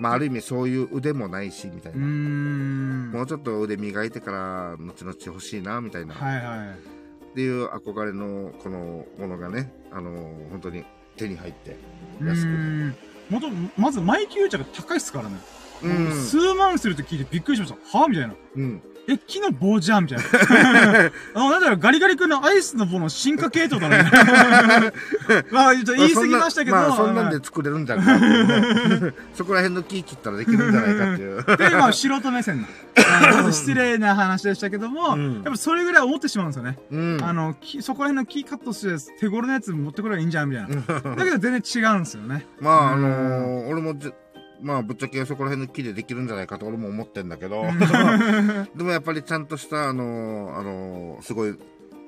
[0.00, 2.06] まあ、ある意味そういう腕もないし、みたいうな。
[3.18, 6.14] もうちょっと腕磨いてから、後々欲しいな、みたいな。
[6.14, 6.68] はいはい。
[6.68, 10.10] っていう憧れの、このものがね、あの、
[10.50, 10.84] 本当に
[11.16, 11.76] 手に入って、
[12.20, 13.08] う安く。
[13.76, 15.36] まずマイキュー茶が高いっすからね。
[15.82, 16.12] うん。
[16.12, 17.98] 数万すると聞いてびっくりしました。
[17.98, 18.34] はぁみたいな。
[18.56, 18.82] うん。
[19.08, 20.24] え、木の棒じゃんみたいな。
[21.34, 24.10] あの、なんだろう、ガリガリ君のアイスの棒の進化系統だね。
[25.50, 26.76] まあ、ちょっと言い過ぎましたけど。
[26.76, 31.70] まあそんな、んで作れるんじゃんかっていうねそこら辺の木切ったらできるんじゃないかっていう。
[31.70, 32.68] で、まあ、素人目線の。
[33.52, 36.78] 失礼な話でしたけども、うんやっぱそれぐらい思ってしまうんですよね。
[36.90, 37.18] うん。
[37.22, 41.14] あの、木そこら辺の木カットして手頃なやつ持ってくればいいんじゃんみたいな。
[41.16, 42.46] だけど全然違うんですよね。
[42.60, 44.12] まああうんのー俺もじ
[44.60, 47.64] まあぶっちゃけそこら辺の木でできるんじゃないかと俺も思ってんだけど、
[48.76, 51.54] でもやっぱりちゃんとしたあのーあのーすごい、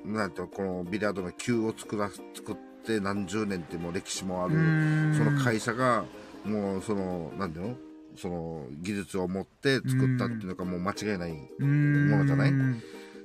[0.05, 4.55] なんてこのビリヤードの球を作ら、作って何十年ってもう歴史もある、
[5.15, 6.05] その会社が、
[6.45, 7.75] もうその、なんていうの？
[8.17, 11.31] その技術を持って作ったっていうのがもう間違いない。
[11.31, 11.37] も
[11.67, 12.51] ものじゃない？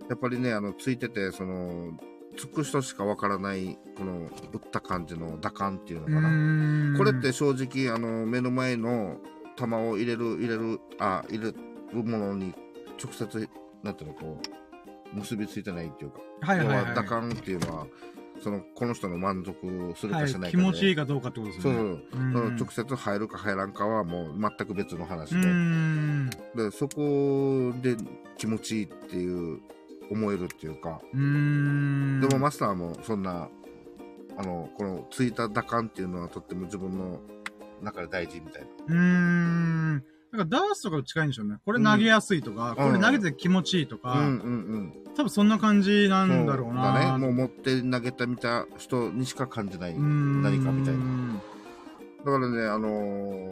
[0.08, 1.98] やっぱりね、あの、ついてて、その、
[2.36, 6.98] つく人しかわからない、この、打った感じの打感っていうのかな。
[6.98, 9.18] これって正直、あの、目の前の
[9.56, 11.54] 球を入れる、入れる、あ、入れる
[12.04, 12.54] ものに
[13.02, 13.48] 直接、
[13.82, 14.40] なんていうの、こ
[15.14, 17.86] う、結びついてないっていうか、はいはいはい、要は打感っていうのは、
[18.42, 21.78] その、この人の満足するはいかしないかで、気持ちいいかどうかってことですよね。
[22.12, 25.36] そうそ直接入るか入らんかはもう全く別の話で。
[25.36, 26.30] うーん。
[26.54, 27.96] でそこで
[28.36, 29.60] 気持ちいいっていう
[30.10, 31.00] 思えるっていうか。
[31.12, 33.48] でもマスターもそんな
[34.38, 37.20] あのこのついた打感っていうのはとっても自分の
[37.82, 38.68] 中で大事みたいな。
[38.86, 39.92] うーん。
[40.32, 41.56] なんかダースとかと近いんでしょうね。
[41.64, 42.92] これ投げやすいとか、うん。
[42.92, 46.92] これ投げて気持ちいいとか、うんうん多分そんな感じなうんんだろうな。
[46.92, 47.18] だね。
[47.18, 51.40] もう持って投げてみた人にしか感じないうん何かみたいな。
[52.24, 52.88] だからねあの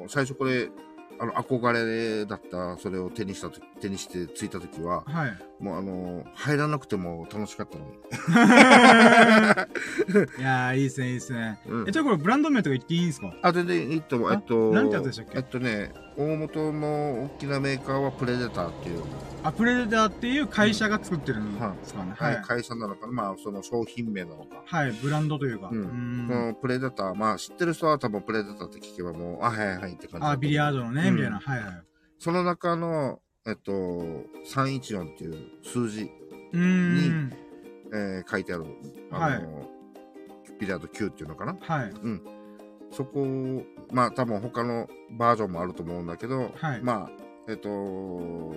[0.07, 0.69] ー最初これ
[1.19, 5.39] あの憧れだったそれを手にしたと手にしてついた時ははい。
[5.61, 7.93] もうあのー入らなくても楽しかったのに、
[10.39, 11.59] いやー、いいですね、いいですね。
[11.67, 13.33] うんえ、じゃあこれブランド名とか言っていいんですか？
[13.43, 14.31] あ、全然いいと思う。
[14.31, 15.39] あえっと、なんてやつでしたっけ？
[15.39, 19.03] えっとね、大元の大きなメーカーはプレデターっていう、
[19.43, 22.15] あ、プレデターっていう会社が作ってるんですかね。
[22.17, 24.63] はい、会社なのかな、まあ、その商品名なのか。
[24.65, 25.69] はい、ブランドというか。
[25.71, 30.27] うんうんそのプレデター、まあ、知ってる人は多分プレデターって聞けばもう、あ、はいはいって感じ。
[30.27, 31.41] あ、ビリヤードのね、うんみたいな。
[31.41, 31.83] はいはい。
[32.19, 36.11] その中の、えっと、314っていう数字、
[36.53, 37.33] うーん。
[37.93, 38.65] えー書いてある、
[39.13, 39.69] あの、
[40.59, 41.57] ビリヤード9っていうのかな。
[41.61, 41.93] はい。
[42.95, 46.83] そこを、まあ多分他のバージョンもあると思うんだけど、はい。
[46.83, 47.11] まあ、
[47.49, 48.55] えっと、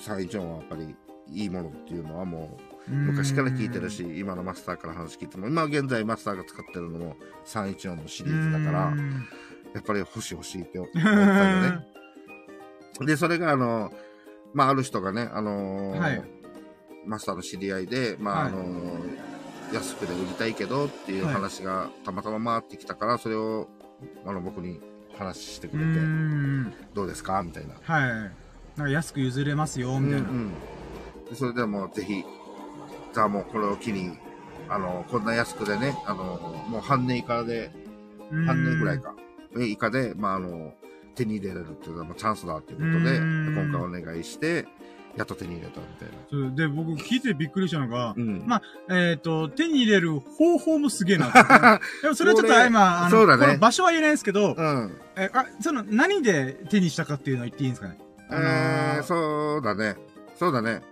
[0.00, 0.96] す314はやっぱり
[1.28, 7.16] いいものっていうのはもう昔から聞いてるし、今のマスターから話聞いても、今現在マスターが使ってるのも
[7.46, 8.94] 314のシリーズだから、
[9.74, 11.86] やっぱり欲しい欲しいって思ったよね。
[13.06, 13.92] で、それがあの、
[14.52, 16.22] まあある人がね、あのーはい。
[17.06, 18.52] マスターの知り合いで、まあ、はい。
[18.52, 19.33] あのー
[19.72, 23.68] 安くで売りたいけどっていう話がたまたま回ってきたから、それを
[24.24, 24.80] あの僕に
[25.16, 26.74] 話してくうれて。
[26.94, 27.74] どうですかみたいな。
[27.82, 28.10] はい。
[28.76, 30.28] なんか安く譲れますよ、みたいな。
[30.28, 30.52] うんうん
[31.28, 32.22] でそれでもうぜひ、
[33.14, 34.18] じゃあもうこれを機に、
[34.68, 36.24] あの、こんな安くでね、あの、
[36.68, 37.70] もう半年以下で、
[38.30, 39.00] うん半年ぐらい。
[39.00, 39.14] か、
[39.58, 40.74] え以下で、まああの、
[41.14, 44.66] 手に入れられるっていうのはまあチャンスだっていうことで、うん今回お願いして、
[45.16, 46.14] やっと手に入れたみたいな。
[46.30, 48.42] そうで、僕聞いてびっくりしたのが、うん。
[48.46, 51.84] まえっ、と、手に入れる方法もすげえなと思って。
[52.02, 54.92] でもそれはちょっと今、あの、そうだねこの場所は言えないんですけど、うん。
[55.16, 57.98] え、あ、その、何で手にしたかっていうのは言っていいんですかね？
[58.30, 59.96] あのーえー、そうだね。
[60.36, 60.82] そうだね。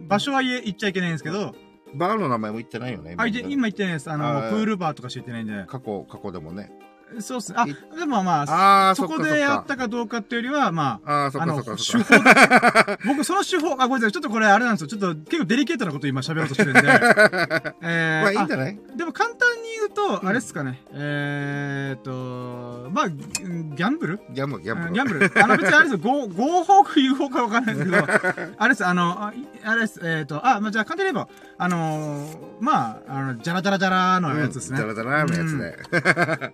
[0.00, 1.54] 場所は言え言っちゃいけないんですけど、
[1.94, 3.14] バーの名前も言ってないよね。
[3.18, 4.10] あ、で今言ってないです。
[4.10, 5.64] あの、あープールバーとか知ってないんで。
[5.66, 6.70] 過去、過去でもね。
[7.20, 7.52] そうっす。
[7.56, 9.84] あい、でもまあ、あー、そこでやったか。
[9.84, 11.70] かどうかっていうよりは、まあ、ああの、手。
[11.98, 12.14] 法、
[13.06, 14.86] 僕その手法、あ、ごめんなさい、ちょっとこれあれなんですよ。
[14.88, 16.80] ちょっと結構デリケートなこと今喋ろうとしてるんで。
[17.82, 18.78] えー、まあいいんじゃない？
[18.94, 20.80] あでも簡単に言うと、うんあれっすかね。
[20.92, 24.20] えーっと、まあ、ギャンブル？
[24.30, 24.92] ギャンブル、ギャンブル。
[24.92, 25.42] ギャンブル。
[25.42, 28.06] あの別にあれですよ、 合合法か有法かわかんないですけど、
[28.58, 29.32] あれです、あの、あ
[29.74, 34.78] れです、えーっと、あ、まあ、じゃあ簡単に言えば、あのー、まあ、あの、じゃらじゃらじゃらのやつですね。
[34.78, 36.52] じゃらじゃらのやつで。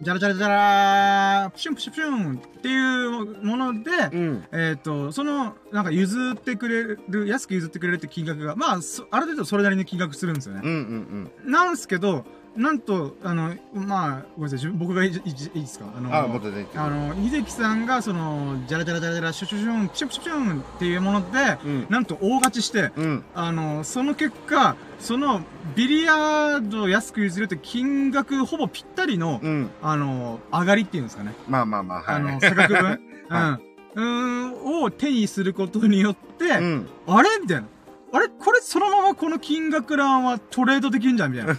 [0.00, 4.44] じゃらじゃらじゃらプシュンプシュンプシュンっていうもので、うん。
[4.52, 10.62] えっ、と、その、なんか譲ってくれる、安く譲ってくれるって金額が、まあ、そある程度それなりに金額するんですよね。
[10.64, 12.24] うんうんなんすけど、
[12.56, 15.86] なんと、あの、まあ、ごめんなさい、自分僕がいいいいいいですか？
[15.96, 16.14] あの、うん。
[16.14, 16.84] あ。
[16.84, 21.86] あの、秀樹さんが、その、じゃらじゃらじゃらじゃら、シュシュシュン、プシュンプシュシュンっていうもので、うん。
[21.90, 23.24] なんと大勝ちして、うん。
[23.34, 25.42] あの、その結果、その、
[25.74, 29.70] ビリヤードを安く譲るって金額ほぼぴったりの、うん。
[29.82, 31.34] あの、上がりっていうんですかね。
[31.48, 32.14] まあまあまあ、はい。
[32.16, 33.58] あの、差額分、は
[33.96, 34.00] うん。
[34.00, 36.88] うーん、を手にすることによって、うん。
[37.08, 37.66] あれみたいな。
[38.14, 41.52] あれこれそのままこの金額欄はトレードできるんじゃんみたいな。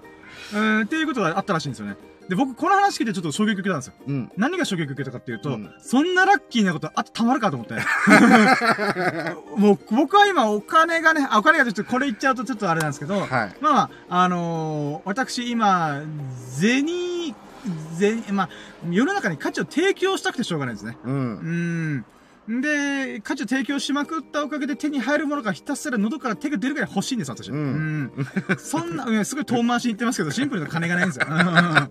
[0.52, 0.78] うーん。
[0.78, 0.82] うん。
[0.82, 1.96] っていうことがあったらしいんですよね。
[2.28, 3.92] で、僕この話聞いてちょっと衝撃受けたんですよ。
[4.06, 4.32] うん。
[4.38, 7.74] 何が衝撃受けたかっていうと、うんそんなラッキーなことあってたまるかと思って。
[9.56, 13.28] もう僕は今お金がね、あ、お金がちょっとこれ言っちゃうとちょっとあれなんですけど、はい。
[13.60, 16.00] まあまあ、あのー私今、
[16.50, 16.86] 銭、
[17.98, 18.48] 銭、まあ、
[18.90, 20.96] 世の中に価値を提供したくてしょうがないですね。
[21.04, 21.08] う。
[21.08, 22.04] うんん。
[22.48, 27.50] で、価値を提供しまくったおかげで手に入るものがひたすら喉から手が出るぐらい欲しいんです、私。
[27.50, 28.12] うんん
[28.58, 31.26] そんな、うんすごい遠回しに言ってますけど、 シンプルな金がないんですよ。
[31.28, 31.88] うん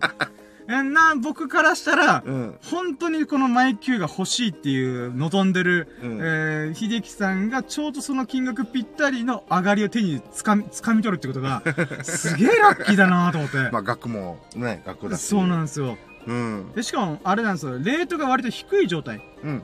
[0.92, 2.58] な、僕からしたら、うん。
[2.62, 11.62] 本当にこのマイキューが欲しいっていう望んでる、うんえー、秀樹さんがちょうどその金額ぴったりの上がりを手につかみ、つかみ取るってことが、
[12.02, 13.58] すげえラッキーだなと思って。
[13.70, 15.22] まあ、額もね、額だし。
[15.26, 15.96] そうなんですよ。
[16.26, 16.72] うん。
[16.74, 17.78] で、しかも、あれなんですよ。
[17.78, 19.62] レートが割と低い状態うん。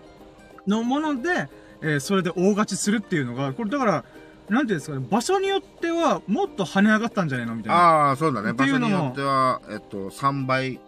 [0.67, 1.49] のもので、
[1.81, 4.05] えーそれで大勝ちするっていうのが、これだから、
[4.49, 7.79] なんていうんですかね、場所によっては、もっと跳ね上がったんじゃないのみたいな。
[7.79, 8.53] ああ、そうだね。
[8.53, 10.81] 場所によっては、えっと、3倍。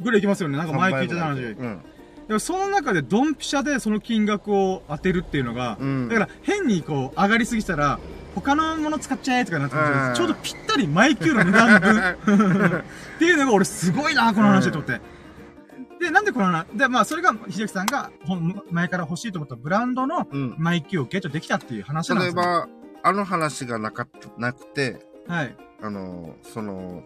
[0.00, 0.58] ぐらいいきますよね。
[0.58, 1.40] なんか前聞いてた話。
[1.42, 1.80] うん。
[2.28, 7.98] でもその中でドンピシャでその金額を当てるっていうのが、うんだから変にこう上がりすぎたら、
[8.34, 12.82] 他のもの使っちゃえとかなってちょうどぴったりマイキューの値段分 っ
[13.18, 15.00] ていうのが俺すごいな、この話でと思って。
[16.02, 18.10] で、なんでこの話、で、まあそれが秀樹さんが
[18.70, 20.54] 前から欲しいと思ったブランドのうん。
[20.58, 22.36] マイキューをゲットできたっていう話なんですよ。
[22.36, 22.68] 例えば、
[23.04, 25.56] あの話がなかった、なくて、はい。
[25.80, 27.02] あの、その、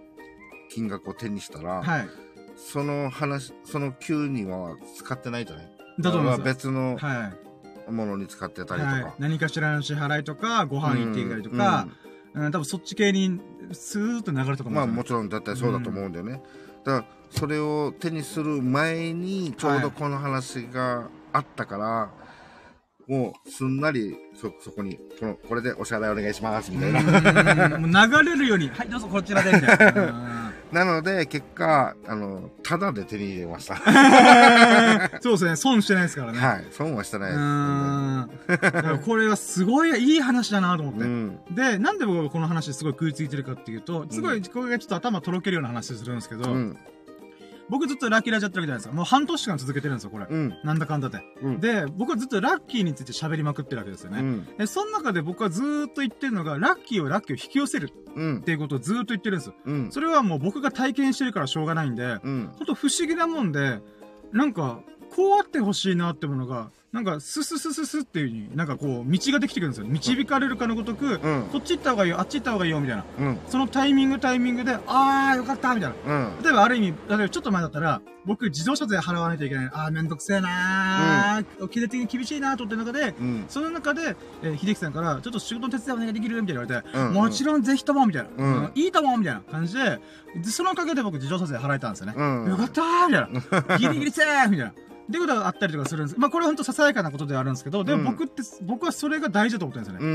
[0.70, 2.08] 金額を手にしたら、はい。
[2.56, 5.70] その話、その級には使ってないじゃない？
[6.00, 6.42] だと思います。
[6.42, 7.32] 別のは
[7.88, 7.92] い。
[7.92, 9.14] ものに使ってたりとはいか。。
[9.18, 11.86] 何かしらの支払いとか、ご飯行ってきたりとか、
[12.34, 13.40] うん、多分そっち系に
[13.72, 16.32] スーッと流れたとうんまあもちろんだってそうだと思うんだよね。
[16.32, 16.44] だか
[16.90, 22.10] らそれを手にする前にちょうどこの話があったから、
[23.06, 28.08] もうすんなりそそこにこのこれでお支払いお願いしますみたいな。
[28.08, 30.52] 流れるように、はい、どうぞこちらで、みたいな。
[30.72, 33.76] なので、結果、あの、ただで手に入れました。
[35.20, 36.38] そうですね、損してないですからね。
[36.38, 36.66] はい。
[36.72, 39.04] 損はしてなういです。
[39.06, 41.00] これはすごいいい話だなと思って。
[41.02, 41.38] うん。
[41.50, 46.78] で、なんで僕がこの話すごい食いついてるかっていうと、すごい、これがちょっと頭とろけるような話するんですけど、うん。
[47.68, 48.94] 僕ずっとラッキーラジやってるわけじゃないですか。
[48.94, 50.26] もう半年間続けてるんですよ、これ。
[50.28, 50.56] うん。
[50.62, 51.20] なんだかんだで。
[51.42, 51.60] うん。
[51.60, 54.20] で、僕はずっとラッキーについて喋りまくってるわけですよね。
[54.20, 54.44] うん。
[54.56, 58.40] で、その中で僕はずーっと言ってるのが、ラッキーをラッキーを引き寄せるうんっ。
[58.42, 59.54] ていうことをずーっと言ってるんですよ。
[59.64, 59.92] うん。
[59.92, 62.50] それはもう僕が体験してるからしょうがないんで、うん。
[62.56, 63.80] ほんと不思議なもんで、
[64.32, 64.80] なんか、
[65.14, 69.86] こうあってほしいなってものが、なんか、スススススっていう風に、なんかこう、道ができてくるんですよ。
[69.86, 71.42] 導かれるかのごとく、うん。
[71.52, 73.04] こっち行った方がいいよ、あっち行った方がいいよ、みたいな。
[73.18, 73.38] うん。
[73.50, 76.14] そのタイミングタイミングで、あー、よかった、みたいな。
[76.14, 76.42] うん。
[76.42, 79.70] 例えばある意味、例えばちょっと前だったら、僕自動車税払わないといけない。
[79.74, 83.44] あー、めんどくせえなー、経済的に厳しいなーと思ってる中で、うん。
[83.46, 90.00] その中で、えー秀樹さんから、ちょっと仕事の手伝いお願いできるみたいな言われて、うんもちろんぜひともみたいな、うんいいともみたいな感じで、
[90.36, 92.14] でそのおかげで僕自動車税払えたんですよね。
[92.16, 93.76] うんよかったーみたいな。
[93.78, 94.72] ギリギリセーフみたいな。
[95.08, 96.18] ってことがあったりとかするんです。
[96.18, 100.14] まあこれは本当ささやかなことではあるんですけど、でも僕って、僕はそれが大事だと思ってるんですよね。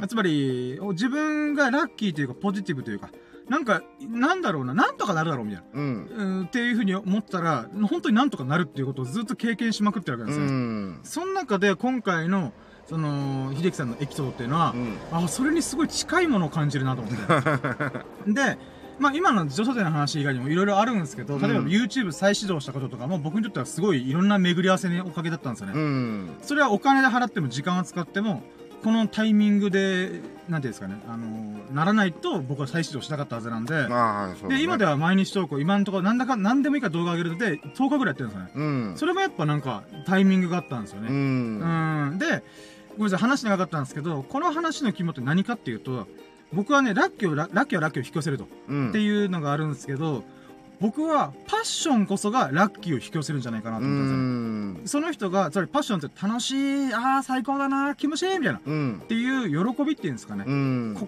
[0.00, 0.08] うん。
[0.08, 3.10] つまり、お自分がラッキーというかポジティブというか、
[3.50, 5.68] なんか、なんだろうな、なんとかなるだろうみたいな。
[5.74, 6.06] うん。
[6.06, 10.58] うん、っていうふうに思ったら、本当になんとかなるっていうことをずっと経験しまくってるわけうなんですよ。
[10.58, 11.00] ん。
[11.02, 12.52] その中で今回の、
[12.86, 14.74] その、秀樹さんのエピソードっていうのは、
[15.10, 17.20] あ、それにすごい近いものを感じるなと思って。
[18.32, 18.56] で、
[19.00, 25.72] まあ今の自動車税の話以外にもいろいろあるんですけど、例えばうん YouTube 再始動したこととかも僕にとってはすごいいろんな巡り合わせにおかげだったんですよね。
[25.74, 26.30] うん。
[26.42, 28.42] それはお金で払っても時間を使っても、
[28.84, 34.56] このタイミングで、なんていうんですかね、あのならないと僕は再始動しなかったはずなんで、ああ、はい、そうだね。
[34.58, 38.50] で、今では毎日投稿、今のところなんだか、なんでもいいから動画上げるので、10日ぐらいやってるんですよね。
[38.54, 38.92] うん。
[38.96, 41.10] それもやっぱなんか、タイミングがあったんですようね。
[41.10, 41.12] ん。
[41.12, 42.18] うん。
[42.18, 42.42] で、
[42.96, 46.06] ごめんなさい、話長かったんですけど、この話の肝って何かっていうと、
[46.52, 48.48] 僕はね、ラッキーをラ、ラッキーはラッキーを引き寄せると。
[48.68, 48.88] うん。
[48.90, 50.24] っていうのがあるんですけど、
[50.80, 54.74] 僕はパッションこそがラッキーを引き寄せるんじゃないかなとう思ったんん。
[54.74, 55.00] ですよ。
[55.02, 56.52] その人が、つまりパッションって楽し
[56.88, 58.58] い、ああ、最高だな、気持ちいい、みたいな。
[58.60, 59.02] っうん。
[59.06, 60.44] ていう喜びっていうんですかね。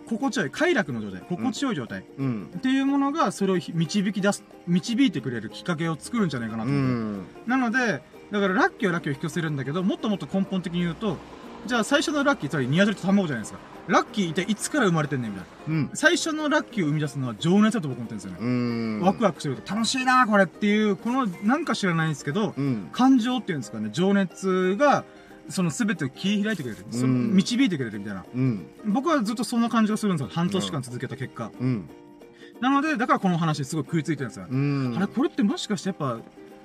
[0.08, 2.04] 心地よい、快楽の状態、心地よい状態。
[2.18, 2.50] うん。
[2.56, 7.40] っていうものが、それをひ導き出す、導いてくれるきっかけを作るんじゃないかなとう思って。
[7.46, 7.50] ん。
[7.50, 11.16] なので、だからラッキーはラッキーを引き寄せるんだけど、もっともっと根本的に言うと、
[11.64, 13.58] じゃあ最初のラッキー、つまりニワトリと卵じゃないですか。
[13.88, 15.74] ラッキーっていつから生まれてんねんみたいな。
[15.74, 15.90] うん。
[15.94, 18.38] 最初のラッキーを生み出すのは情熱だと僕思ってるんですよね。
[18.40, 19.00] うん。
[19.00, 22.88] ワクワクしてると楽しいなこれっていう、このなんか知らないんですけど、うん。
[22.92, 25.04] 感情っていうんですかね、情熱が、
[25.48, 26.84] その全てを切り開いてくれる。
[26.90, 28.24] そのうん導いてくれるみたいな。
[28.32, 28.66] うん。
[28.86, 30.30] 僕はずっとそんな感じがするんですよ。
[30.32, 31.50] 半年間続けた結果。
[31.60, 31.88] うん。
[32.60, 34.46] なので、だからこの話すごい食いついてるんですよ。
[34.48, 34.94] うん。
[34.96, 36.20] あれ、これってもしかしてやっぱ、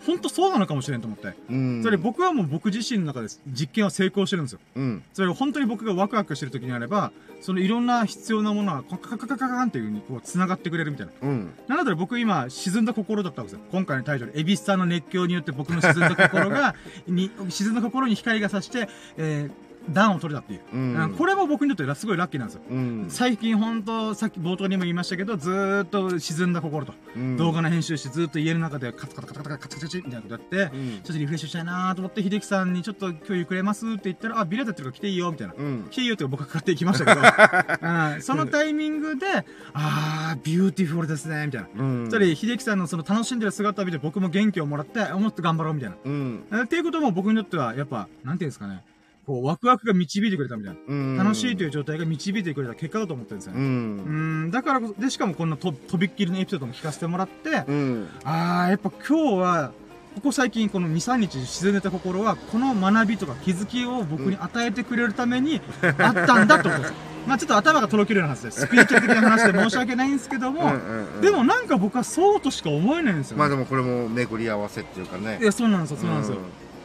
[0.06, 1.34] 本当そうなのかもしれんと思って。
[1.50, 1.82] うん。
[1.82, 4.60] つまり僕はもう僕自身の中で実験は成功してるんですよ。
[4.76, 5.04] うん。
[5.14, 11.14] つまり本当に僕がワクワクしてる時にあれば、そのいろんな必要なものはカカカカカカンっていう風にこう繋がってくれるみたいな。
[11.22, 11.54] うん。
[11.68, 13.60] なんだったら僕今沈んだ心だったんですよ。
[13.72, 16.76] 今回のタイトル、エビスさんの熱狂によって僕の沈んだ心が、
[17.08, 20.62] に、沈んだ心に光が差して、えー、暖を取れたっていう。
[20.74, 22.62] うんうんこれも僕にとってすごいラッキーなんですよ。
[22.70, 23.06] うん。
[23.10, 35.54] 最近本当さっき冒頭にも言いましたけど、ずーっと沈んだ心と、うん動画の編集してずーっと家の中でカツカタカタカタカタカタカチみたいなことやって、うんちょっとリフレッシュしたいなーと思って、秀樹さんにちょっと今日ゆっくれますって言ったら、あ、ビラやってるから来ていいよ、みたいな。
[35.58, 35.88] うん。
[35.90, 39.26] 来ていいよって僕が買っていきましたけど、うん、そのタイミングで、
[39.74, 41.68] あー、ビューティフルですね、みたいな。
[41.76, 42.12] うん。
[42.12, 45.96] それ、秀樹さんのその楽しんでる姿を見て僕も元気をもらって、あもっと頑張ろう、みたいな。
[46.04, 46.44] うん。
[46.52, 48.84] えっていうことも僕にとっては、やっぱ、なんていうんですかね。
[49.28, 50.80] こう、ワクワクが導いてくれたみたいな。
[50.88, 51.18] うん。
[51.18, 53.60] 楽しいという状態が導いてくれた結果だと思ってるんですよう。
[53.60, 53.62] ね。
[53.62, 58.08] うんん、だからこそ、で、しかもこんなと、とびっきりのエピソードも聞かせてもらって、うん。
[58.24, 59.72] あー、やっぱ今日は、
[60.16, 65.94] ここ最近この2、3日沈んでた心は、この学びとか気づきを僕に与えてくれるために、あっ
[66.26, 66.96] たんだと思うんですよ。
[67.28, 68.62] まあちょっと頭がとろけるような話です。
[68.62, 73.40] スピリチュアル的な話で申し訳ないんですけども、うんうんうんでもなんか僕はそうとしか思えないんですよ、ね。
[73.40, 75.44] まあでもこれも巡り合わせっていうかねい。
[75.44, 76.38] や、そうなんですよ、そうなんですよ。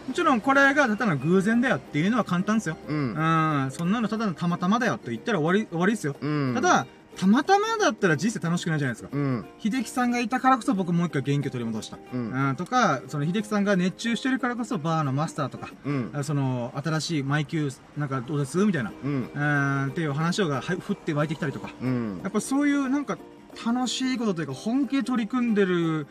[0.09, 2.77] もちろんこれがただの偶然だよっていうのは簡単ですよ。
[2.89, 2.93] う。
[2.93, 6.17] うんん、そんなのただのたまたまだよと言ったら終わり、終わりですよ。
[6.21, 6.53] うん。
[6.55, 6.87] た、だ、
[7.17, 9.11] たまたまだったら人生楽しくないじゃないですか。
[9.13, 9.47] うん。
[9.59, 11.99] 秀樹さんがいたからこそ僕もう一回元気を取り戻した。
[12.13, 12.49] うん。
[12.49, 16.11] うん、とか、その秀樹さんが熱中してるからこそバーのマスターとか、うん。
[16.15, 18.59] あその、新しいマイキュー、なんかどうです？
[18.65, 18.93] みたいな。
[19.05, 19.31] うん。
[19.33, 21.71] うん、っていう話がはい降って湧いてきたりとか。
[21.81, 22.29] うんや。
[22.29, 23.19] っぱそういうなんか
[23.67, 26.07] 楽しいことというか本気で取り組んでる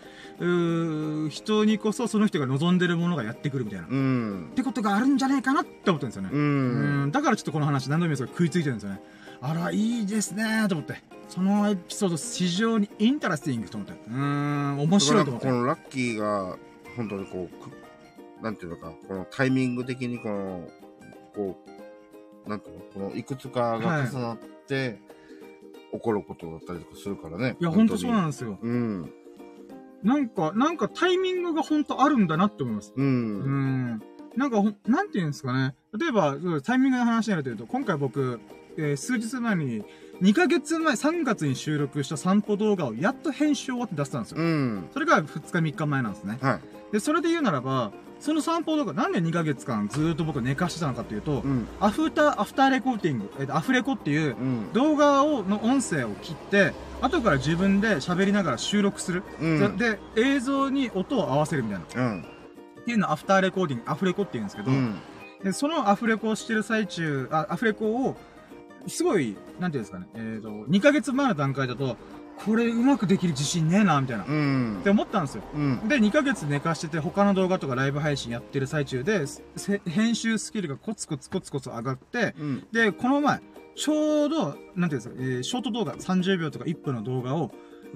[1.29, 3.87] 人にこそその人が望んでるものがやってくるみたいな。
[3.87, 4.51] っうん。
[4.55, 6.29] てことがあるんじゃないかなって思ってるんですよね。
[6.31, 6.35] う。
[6.35, 9.01] うんんだからちょっとこの話何度も言いますけど食いついてるんですよね。
[9.41, 11.01] あら、いいですねと思って。
[11.27, 13.93] そのエピソード非常にインタラスティングと思って。
[14.07, 15.53] うーん、面白いと思ってこ。
[15.53, 16.57] のラッキーが、
[16.95, 20.67] 本当にこうく、なんていうのか、このタイミング的にこの、
[21.33, 21.57] こ
[22.45, 24.37] う、なんていうの、このいくつかが重なっ
[24.67, 24.99] て、
[25.91, 27.57] 起こることだったりとかするからね。
[27.59, 28.57] いや、ほんとそうなんんですよ。
[28.61, 29.11] うん。
[30.03, 32.93] なんか、なんかタイミングがほんとあるんだなって思います。
[32.95, 33.01] う。
[33.01, 34.01] うんん。
[34.35, 35.75] なんかなんて言うんですかね。
[35.97, 38.39] 例えば、タイミングの話になるというと、今回僕、
[38.77, 39.83] えー数日前に、
[40.21, 44.37] 2ヶ月前、3月に収録した散歩動画をやっと編集終わって出したんですよ。
[44.39, 44.89] うん。
[44.93, 46.37] それが2日3日前なんですね。
[46.41, 46.59] はい。
[46.91, 51.67] で、それで言うならば、その散歩動画、なんで2ヶ月間ずーっと僕寝かしてたのかっていうと、うん。
[51.79, 54.73] アフター、アフターレコーディング、えっと、アフレコっていううん。
[54.73, 59.23] 動画を、の音声を切って、後から自分で喋りながら収録する。
[59.41, 59.77] うん。
[59.77, 62.11] で、映像に音を合わせるみたいな。
[62.11, 62.21] うん。
[62.21, 64.99] っていうのをアフターレコーディング、アフレコって言うんですけど、うん。
[65.43, 68.17] でそのアフレコをしてる最中、あ、アフレコを、
[68.87, 71.97] すごい、なんていうんですかね、えっ、と、2ヶ月前の段階だと、
[72.45, 74.23] これうまくできる自信ねえな、みたいな。
[74.23, 74.89] っうんて。
[74.89, 75.43] 思ったんですよ。
[75.53, 75.87] うん。
[75.87, 82.67] で、2ヶ月寝かしてて、他の動画とかライブ配信やってる最中で、せ編集スキルがコツコツコツコツ上がって、うん。
[82.71, 83.41] で、この前、
[83.75, 87.51] ちょうど、なんていうんですか、えーショート動画、30秒とか1分の動画を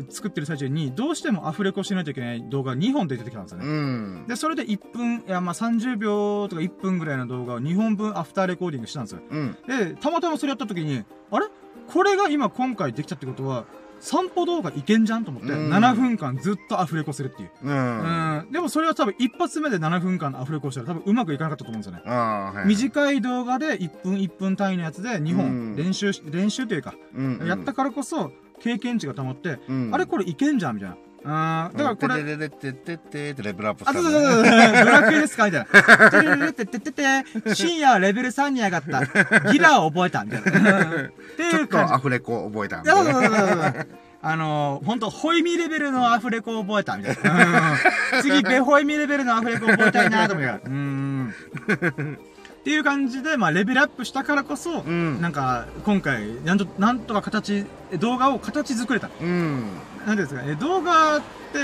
[0.09, 3.65] 作ってる最中に、どうしてもアフレコしないといけない動画2本出てきたんですよね。
[3.65, 4.25] うん。
[4.27, 9.21] で、それで1分、いや、まあ、30秒とか1分ぐらいの動画を2本分アフターレコーディングしたんですよ。
[9.29, 9.57] うん。
[9.67, 11.47] で、たまたまそれやった時に、あれ？
[11.87, 13.65] これが今今回できたってことは、
[13.99, 17.49] 散歩動画いけんじゃんと思って、うん7分間ずっとアフレコするっていう。
[17.63, 17.69] う。
[17.69, 17.77] うん
[18.47, 18.47] ん。
[18.51, 22.01] でもそれは多分一発目で7分間のアフレコしたら多分うまくいかなかったと思うんですよね。
[22.05, 22.67] ああ、はい。
[22.67, 27.47] 短い動画で1分1分単位のやつで2うん本練習し、練習というか、うん。
[27.47, 29.89] やったからこそ経験値が溜まって、うん。
[29.93, 30.97] あれこれいけんじゃんみたいな。
[31.27, 32.49] あーだからこれ、れ。
[32.49, 36.11] てれれてってレベルアップしあ、たそうそうそうそう、ブラックですかみたいな。
[36.11, 39.51] てれれれってってってて、深夜レベル3に上がった。
[39.51, 40.85] ギラを覚えたみたいな。
[40.85, 41.67] ちょっ。
[41.67, 43.87] とアフレコ覚えたんいやそうでそうそうそう
[44.27, 47.73] あのー、ほんと、ホイミレベルのアフレコを覚えたみたいな。
[48.15, 50.63] うん次、ベホイミレベルのアフレコを覚えたいなと思いながら。
[50.63, 51.33] うーん。
[52.65, 57.63] っていう感じで、まあ、レベルアップしたからこそ、うんなんか、今回、なんと、なんとか形、
[57.99, 59.11] 動画を形作れた。
[59.21, 59.67] うん。
[60.07, 61.21] なんですかね、動画っ
[61.53, 61.59] て、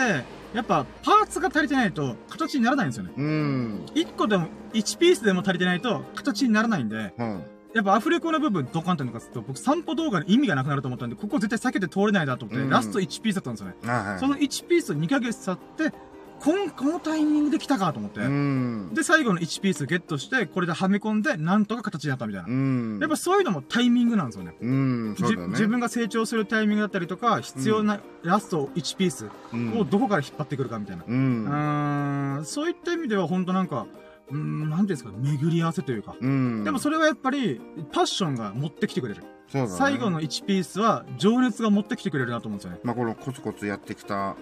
[0.54, 3.14] やっぱ、パーツが足りてないと、形にならないんですよね。
[3.18, 3.86] うん。
[3.96, 7.44] 1個でも、1ピースでも足りてないと、形にならないんで、うん。
[7.74, 13.76] やっぱアフレコの部分ドカンってのかすると、僕散歩動画に意味がなくなると思ったんで、ここ絶対避けて通れないなと思って、うんラスト1ピースだったんですよね。
[13.88, 14.20] あはい。
[14.20, 15.98] その1ピースを2ヶ月経って、
[16.44, 18.94] こん、このタイミングで来たかと思って、うん。
[18.94, 22.50] で、最後の1ピースゲットして、これではめ込んで、なんとか形になったみたいな。
[22.50, 23.00] うん。
[23.00, 24.56] やっぱそういうのもタイミングなんですよね。
[24.60, 25.14] うん。
[25.14, 25.18] ね。
[25.20, 31.04] 自分が成長するタイミングだったりとか、必要なラスト1ピースうんをどこから引っ張ってくるかみたいな。
[31.04, 31.06] う。
[31.08, 33.86] うんーん、そういった意味では本当なんか、
[34.32, 36.16] うーん、なんていうんですか、巡り合わせというか。
[36.20, 36.64] うん。
[36.64, 37.62] でもそれはやっぱり、
[37.92, 39.22] パッションが持ってきてくれる。
[39.54, 42.80] ね最後の1ピースは、情熱が持ってきてくれるなと思うんですよね。
[42.84, 44.36] まあこのコツコツやってきた、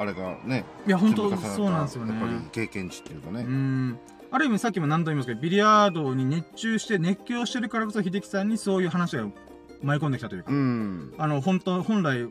[0.00, 0.64] あれがね。
[0.86, 2.14] いや、本当そうなんですよね。
[2.14, 3.42] やっぱり経験値っていうかうね。
[3.42, 3.98] ん。
[4.30, 9.26] ある意味さっきも何度も言いますけど、ビリヤードに熱中して熱狂してるからこそ、秀樹さんにそういう話が
[9.82, 10.52] 舞い込んできたというか。
[10.52, 11.14] うん。
[11.18, 12.26] あの、本当本来、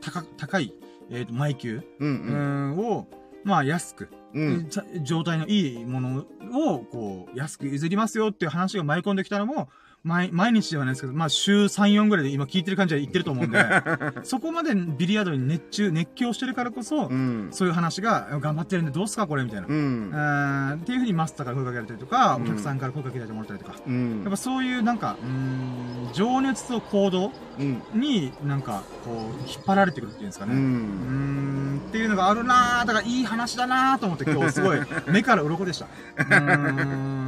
[0.00, 0.72] 高高い、
[1.10, 1.84] えっ、と、マイキュー、う。
[1.98, 3.06] うんん、を、
[3.44, 4.70] まあ、安く、うん。
[5.02, 6.24] 状態のいいもの
[6.54, 9.68] を、こう、安く譲りますよっていう話が舞い込んできたのも、
[10.04, 13.58] 毎、毎日ではないですけど、まあ、週3、4ぐらいで今聞いてる感じは言ってると思うんで、
[14.22, 17.48] そこまでビリヤードに熱中、熱狂してるからこそ、うん。
[17.50, 19.66] そういう話が、頑張ってるんでどうすかこれみたいな。
[19.66, 19.70] う。
[19.70, 23.76] うんっていうふうにマスターから声かけられたりとか、うんお客さんから声かけられてもらったりとか。
[23.86, 27.82] うんやっぱそういうなんか、ん、情熱と行動うん。
[27.94, 30.54] になんか、こう、引っ張られてくるっていうんですかうね。
[30.54, 31.76] うーん。
[31.76, 35.86] ん、っていうのがあるなーだからいい話だなーと思って今日すごい目から鱗でした。
[36.18, 37.23] うーん。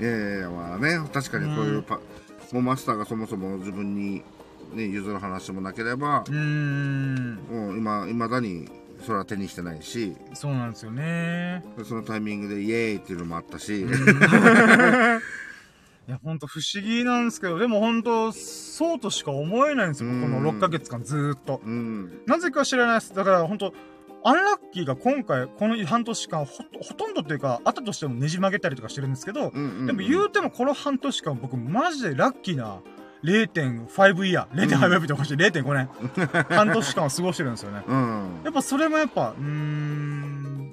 [0.00, 2.00] いやまあね、確かにこういうパ、
[2.52, 4.22] もうマスターがそもそも自分に、
[4.74, 7.34] ね、譲る話もなければう、ーん。
[7.50, 8.68] もう今、いまだに
[9.04, 11.64] それは手にしてないし、そうなんですよね。
[11.84, 13.82] そのタイミングでイエーイっていうのもあったし、
[16.06, 20.10] いや、ほんと不思議なんですけど、でもほんと、そうとしか思えないんですよ。
[20.10, 21.60] この6ヶ月間ずーっと。
[21.64, 22.22] うん。
[22.26, 23.14] なぜか知らないです。
[23.14, 23.74] だから本当
[24.26, 32.80] アンラッキーが今回、この半年間ほ、ほとんどっていうか、あったとしてもねじ曲げたりとかしてるんですけど、うんうんうんでも言うてもこの半年間僕マジでラッキーな
[33.22, 35.88] 0.5イヤー、0.5イヤーっておかしい、0.5年、
[36.48, 37.82] 半年間を過ごしてるんですよね。
[37.86, 38.40] うん。
[38.44, 40.72] やっぱそれもやっぱ、うーん、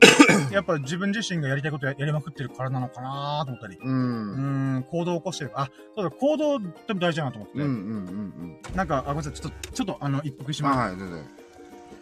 [0.50, 3.80] やっぱ自分自身がやりたいことややりまくってるからなのかなと思ったり、う。
[3.86, 5.52] うんーん、行動を起こしてる。
[5.56, 7.60] あ、そうだ、行動って大事だなと思って。
[7.60, 7.74] うんうんう
[8.74, 10.78] んなんか、あ、ごめんなさい、ちょっと、ちょっとあの、一服します。
[10.78, 11.41] はい、全然。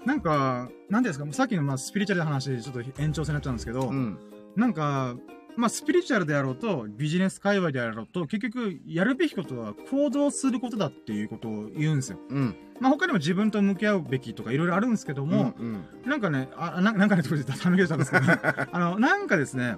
[0.06, 4.18] なんか、なんていうんですか、さっきのまあスピリチュアルな話でちょっと延長戦になっちゃうんですけど、うん。
[4.56, 5.16] なんか、
[5.56, 12.20] まあスピリチュアルであろうと、ビジネス界隈であろうと、結局、やるべきことは行動することだっていうことを言うんですよ。
[12.30, 12.56] うん。
[12.80, 18.26] まあ他にも自分と向き合うべきとかいろいろあるんですけども、うんなんかね、あ、ななんかね、とりあえずためげたんですけど、
[18.72, 19.76] あの、なんかですね、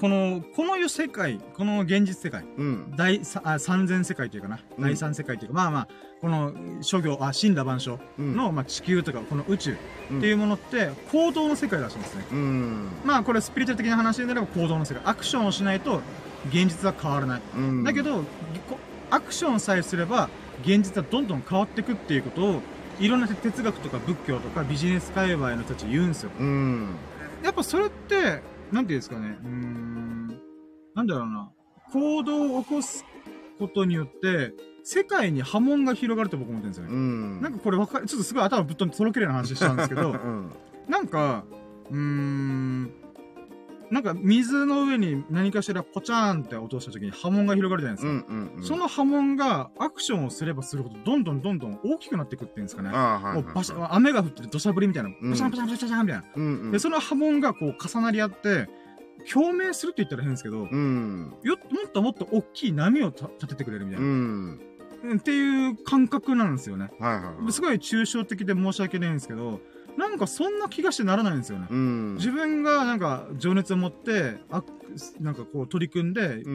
[0.00, 2.94] この、この世世界、この現実世界、うん。
[2.96, 5.88] 第三千世界というかな、うん第三世界というか、まあまあ、
[6.20, 8.36] この諸行、あ、死んだ万象うん。
[8.36, 9.76] の、まあ、地球とか、この宇宙
[10.10, 12.24] うんっていうものって、行動の世界らしいんですね。
[12.30, 12.88] うん。
[13.04, 15.02] まあ、これスピリチュアル的な話でなれば行動の世界。
[15.06, 16.02] アクションをしないと、
[16.48, 17.42] 現実は変わらない。
[17.56, 17.84] うん。
[17.84, 18.22] だけ、ど、
[18.68, 18.78] こ
[19.10, 20.28] アクションさえすれば、
[20.62, 22.62] 現実はどんどん変わっていくっていうことを、
[22.98, 26.30] いろんな哲学とか仏教とかビジネス界隈の人たち言うんですよ。
[26.38, 26.88] うん。
[27.42, 28.42] やっぱそれって、
[28.72, 30.28] なんていうんですかね、うーん、
[30.94, 31.50] なんだろうな、
[31.92, 33.04] 行動を起こす
[33.58, 36.92] ことによって、世界に波紋が広がると僕思ってるんですよね。
[36.92, 37.40] うん。
[37.40, 40.52] なんかこれわかる、ちょっとすごい頭ぶっ飛んでとろけるような話しちゃうんですけどう、ん。
[40.88, 41.44] なんか、
[41.90, 42.92] うーん、
[43.90, 48.12] なんか水の上に何かしらポチャーンって落とした時に波紋が広がるじゃないですか。
[48.12, 48.38] うん。
[48.38, 48.54] うん。
[48.56, 48.64] うん。
[48.64, 52.90] その波紋がアクションをすればするほどどんどんどんどん大きくなっていくっていうんですかね。
[52.90, 53.42] はい。
[53.42, 55.10] もうバシャ雨が降ってる土砂降りみたいな。
[55.10, 56.24] うんバシャンバシャンバシャンバシャンみたいな。
[56.34, 56.44] うん。
[56.44, 56.70] うん。
[56.72, 58.68] で、その波紋がこう重なり合って、
[59.32, 61.34] 共鳴するって言ったら変ですけど、うん。
[61.42, 64.60] よ、もっともっと大きい波をた立ててくれるみたいうな、ん。
[65.04, 66.90] うんっていう感覚なんですよね。
[66.98, 67.52] はいはい。
[67.52, 69.60] すごい抽象的で申し訳ないんですけど、
[69.96, 71.66] なんかそんな気がしてならないんですよね。
[71.70, 72.14] うん。
[72.16, 74.62] 自分がなんか情熱を持って、あ
[75.20, 76.50] なんかこう取り組んで、う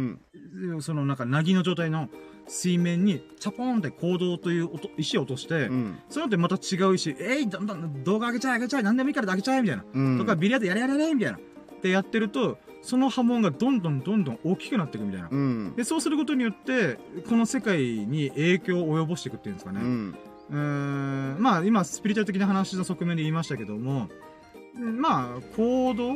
[0.78, 0.82] ん。
[0.82, 2.10] そのなんか凪の状態の
[2.48, 6.00] 水面にチャポーンって行動という音石を落として、うん。
[6.10, 9.86] その後また違う石、えい、どんどん動画上げちゃえ上げちゃえ、何でもいいから上げちゃえみたいな。
[9.94, 10.18] うん。
[10.20, 11.38] とか、ビリヤードやれやれやれみたいな。
[11.38, 11.42] っ
[11.82, 15.30] てやってると、その波紋がどんどんどんどん大きくなっていくみたいな。
[15.32, 15.74] うん。
[15.76, 19.82] で、そうすることによって、この世界に影響を及ぼしていくっていうんですかね。
[19.82, 20.16] うん。
[20.52, 24.10] うーん、まあ、今、スピリチュアル的な話の側面で言いましたけども、
[24.76, 26.16] うんまあ、行動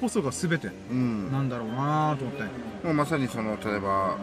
[0.00, 1.30] こそが全てうん。
[1.30, 2.42] なんだろうなと思って。
[2.86, 4.16] もうまさにその例えば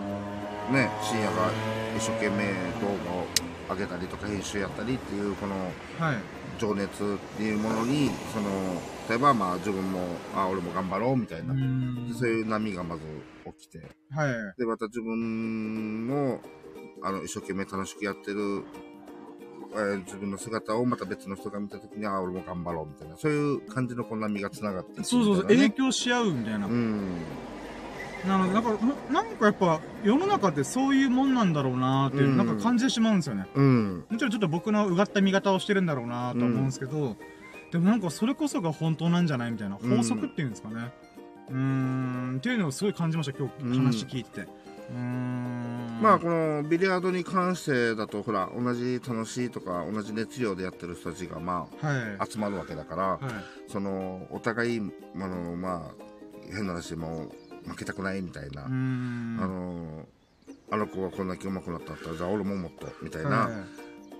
[0.71, 1.51] ね深夜が
[1.95, 2.45] 一生懸命
[2.81, 3.25] 動画を
[3.69, 5.53] 上げたりとか編集やったりっていうこの
[5.99, 6.17] はい。
[6.57, 8.49] 情熱っていうものにその
[9.09, 9.99] 例えばまあ自分も
[10.35, 12.13] あ俺も頑張ろうみたいうな、ん。
[12.17, 13.01] そういう波がまず
[13.59, 13.79] 起きて
[14.11, 14.33] はい。
[14.57, 16.39] でまた自分も
[17.03, 18.63] あの一生懸命楽しくやってる、
[19.75, 26.67] えー自分の姿をまた別の人が見た時にあ俺も頑張ろうみたいなそういう感じのこう波がつながってそうそうそう、影響し合うみたいな。
[26.67, 27.17] うん
[28.27, 28.71] なので、なんか、
[29.11, 33.45] ななんかやっぱ、世の中ってそういうもんなんだろうなっていう、うんなんか感じてしまうんですよね。
[33.53, 37.15] うんもちろんちょっと僕のうがった見方をしてるんだろうなと思うんですけど、
[37.71, 40.91] でもなんかそれこそが本当なんじゃないみたいな、うん法則っていうんですかね。
[41.49, 44.41] うーん、っていうのをすごい感じました、今うん日話聞いてて。
[44.41, 44.49] うーん。
[44.93, 51.69] まあこのビリヤードに関してだとほら同じ楽しいとか同じ熱量でやってる人たちがまはい。
[52.19, 53.71] あ集まるわけだから、はい。
[53.71, 54.83] そのお互いあ
[55.27, 56.03] のまあ
[56.53, 57.31] 変な話も
[57.65, 58.65] 負けたくないみたいな。
[58.65, 60.05] あの
[60.71, 63.49] あの子がこんだけ上手くなったったらじゃあ俺ももっとみたいな、は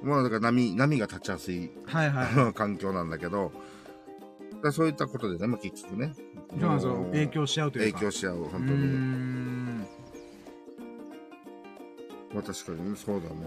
[0.03, 2.53] まあだから波波が立ちやすいいはいはい。
[2.53, 3.51] 環境なんだけど
[4.63, 6.13] だそういったことでね、まあ、結局ね
[7.11, 7.99] 影響し合うというか。
[7.99, 9.88] 影響し合う本当にん。
[12.36, 13.39] まあ確かにそうだもん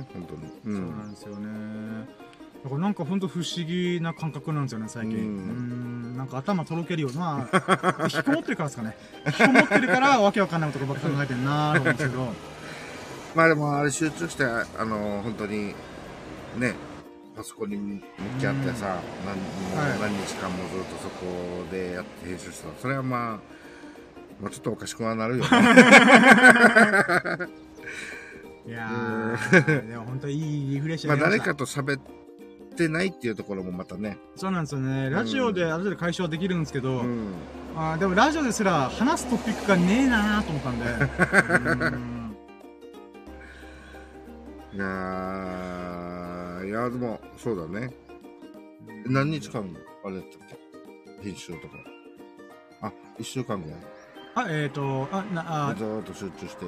[0.00, 1.46] ね本当にうそうなんんですよね。
[2.64, 5.16] だからなんか本当不思議な感覚なんですよね、最近。
[5.16, 5.26] ううん
[6.14, 6.16] ん。
[6.16, 7.48] なんか頭とろけるような、
[8.04, 8.96] 引きこもってるからですかね。
[9.26, 12.32] 引きこもってるからわけわかんないことばっか考えてんなーと思うんですけど。
[13.36, 15.74] まあでもあれ集中してあの本当に
[16.56, 16.74] ね
[17.36, 18.00] パソコンに向
[18.40, 19.42] き合ってさ、何も
[19.74, 21.26] うはい何日間もずっとそこ
[21.70, 23.38] でやって編集したらそれはまあ
[24.40, 25.50] まあちょっとおかしくはなるよね
[28.66, 32.00] いやー、でも本当いいリフレッシュ まあ誰かと喋っ
[32.76, 34.18] てないっていうところもまたね。
[34.34, 35.08] そうなんですよね。
[35.10, 37.32] ラジオである程度解消できるんですけど、うん。
[37.76, 40.84] あーでもラジオですら話すトピックがねえなーと思ったんで。
[41.96, 42.36] うん。
[44.74, 47.90] いやーいやでもそうだね。
[49.06, 50.58] 何日間あれだったっ
[51.22, 51.22] け？
[51.22, 51.76] 編集とか。
[52.82, 53.80] あ一週間ぐらい。
[54.34, 56.66] あ、えっ、ー、と、あ、な、あずーっと集中して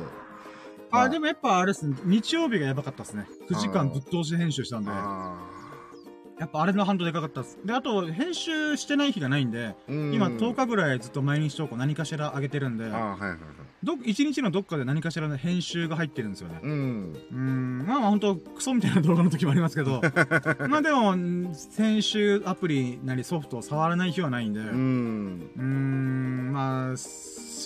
[0.90, 3.26] あ、でもやっぱあれですね、日曜日がやばかったですね。
[3.48, 5.58] 9時間ぶっ通し編集したんで、あ
[6.38, 7.58] やっぱあれの反動でかかったです。
[7.64, 10.14] で、あと、編集してない日がないんで、ん。
[10.14, 13.38] 今10日ぐらいずっと毎日投稿何かしら上げてるんで、はいはいはい。
[13.82, 16.60] ど、1日のどっかで何かしらの編集が入ってるんですよね。
[16.62, 17.12] うん。
[17.32, 20.00] うーん、まあまあ本当クソみたいな動画の時もありますけど、
[20.68, 25.50] まあでも、ん編集アプリなりソフトを触らない日はないんで、ううん。
[25.56, 26.96] ーん、まあ、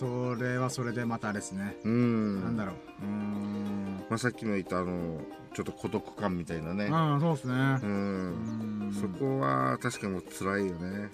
[0.02, 1.76] それはそれでまたあれですね。
[1.84, 2.74] うんなんだろう。
[3.02, 4.04] うーん。
[4.10, 5.20] まあ、さっきも言ったあの
[5.54, 7.54] ちょっと孤独感みたいなねああ、そうですね。
[7.82, 11.08] ううんんそこは確かにもう辛いよね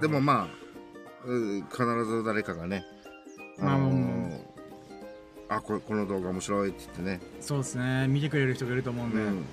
[0.00, 2.84] でもまあう必ず誰かがね
[3.60, 4.38] あのー
[5.48, 8.08] あこれこの動画面白いって言ってね、そうですね。
[8.08, 9.16] 見てくれる人がいると思うんで。
[9.18, 9.44] うん、うん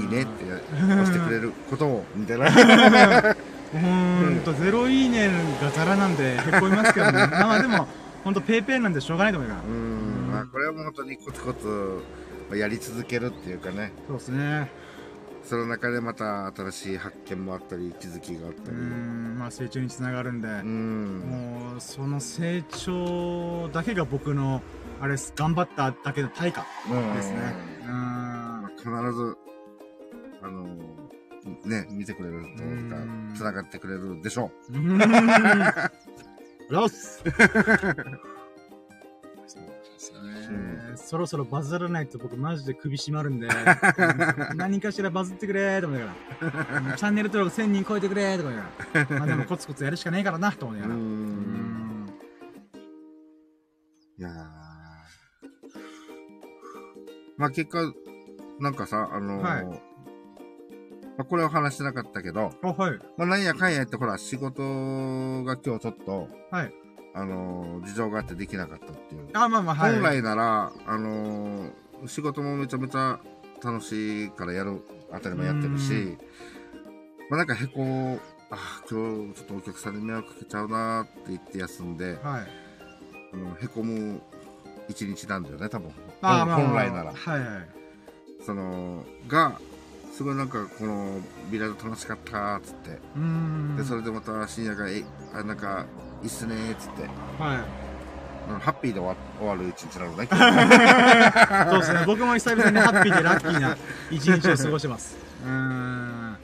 [0.00, 0.44] いいねって
[0.74, 2.46] 押してくれることをみたいな
[3.72, 7.26] ほんと、ゼロいいねがザラなんで、へこみますけどね。
[7.30, 7.88] まあまあでも、
[8.24, 9.62] ほんとペイペイなんでしょうがないと思うから。
[9.62, 12.02] うん、まあこれはもう本当にコツコツ
[12.54, 14.70] やり続けるっていうかねそうですね。
[15.42, 24.60] その中でまた新しい発見もあったり気づきがあったうりん、まあ成長につながるんで、うんもう、その成長だけが僕の、
[25.00, 26.66] あれです、頑張っただけの対価
[27.14, 27.54] ですね。
[27.82, 27.90] うん。
[27.90, 29.36] まあ、必ず
[30.42, 30.66] あの
[31.64, 33.32] ね見てくれるというかうん。
[33.34, 36.72] つながってくれるでしょう。
[36.72, 37.22] ロス
[40.96, 43.50] そろそろバズらないと僕マジで首絞まるんで、う
[44.54, 46.12] ん何かしらバズってくれーと思いなが
[46.72, 48.68] ら、うんチャンネル登録1000人超えてくれーと思いなが
[49.14, 51.00] ら、まあでもコツコツやるしかねえからなと思いなうがら。
[54.18, 54.32] いやー。
[57.36, 57.92] まあ結果
[58.58, 59.82] なんかさあのーはい
[61.16, 62.98] まあ、これは話してなかったけど、あ、はい。
[63.16, 64.62] まあ、なんやかんやってほら仕事
[65.44, 66.72] が今日ちょっとはい。
[67.14, 69.92] あのー事情があってできなかったっていうあ、まあまあ、はい。
[69.94, 73.18] 本来なら、あのー仕事もめちゃめちゃ
[73.64, 76.18] 楽しいからやる、当たり前やってるうし、
[77.30, 78.18] まあなんかへこ、
[78.50, 82.46] あ今日ちょっとお客さんに迷惑かけちゃうなって言って休んで、はい。
[83.32, 84.20] あのへこむ
[84.88, 85.90] 一日なんだよね、多分。
[86.20, 87.12] あまあまあ本来なら。
[87.14, 87.48] はいはい。
[88.44, 89.58] その、が、
[90.16, 92.90] すごいなんかこのビラード楽しかったっつって。
[93.76, 95.04] で、それでまた深夜が、え、
[95.34, 95.84] あ、なんか、
[96.22, 97.02] いいっすねーっつって、
[97.38, 97.86] はい。
[98.60, 100.26] ハッピーで終わ終わる一日なのね。
[101.70, 102.04] そうですね。
[102.06, 103.76] 僕も久々にハッピーでラッキーな
[104.10, 105.18] 一日を過ごしてます。
[105.44, 106.36] うーん。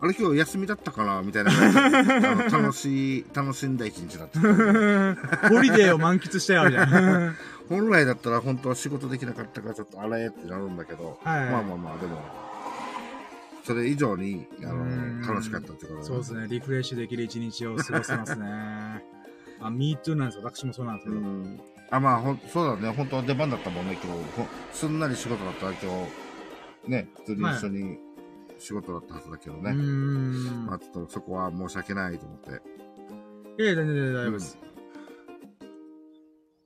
[0.00, 1.50] あれ今日休みだったかなみたいな
[2.48, 4.40] 楽しい、楽しんだ一日だった。
[5.50, 7.34] ホリデーを満喫したよ、みたいな。
[7.68, 12.47] 本来だったら本当は仕事できなかったからちょっとあれってなるんだけど、はいまあまあまあ、でも、
[13.68, 16.46] それ以上に、あうんの、楽しかったってことそうですね。
[16.48, 18.46] リフレッシュできる一日を過ごせますね。
[19.60, 20.44] あ、me too なんですよ。
[20.44, 21.20] 私もそうなんですけど。
[21.20, 21.60] うん。
[21.90, 22.90] あ、まあ、ほん、そうだね。
[22.96, 24.22] 本当は出番だったもんね、今日。
[24.40, 26.06] ほすんなり仕事だったら今
[26.86, 27.98] 日、ね、普通に一緒に
[28.58, 29.72] 仕事だったはずだけどね。
[29.72, 30.64] うーん。
[30.66, 32.50] まあ、ちょっとそこは申し訳ないと思って。
[32.50, 34.58] いやいや、全然大丈夫です。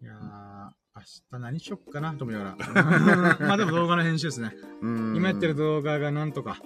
[0.03, 1.03] いやー、明
[1.39, 3.39] 日何しよっかなと思いながら。
[3.45, 4.55] まあでも動画の編集ですね。
[4.83, 5.17] うん。
[5.17, 6.63] 今やってる動画がなんとか。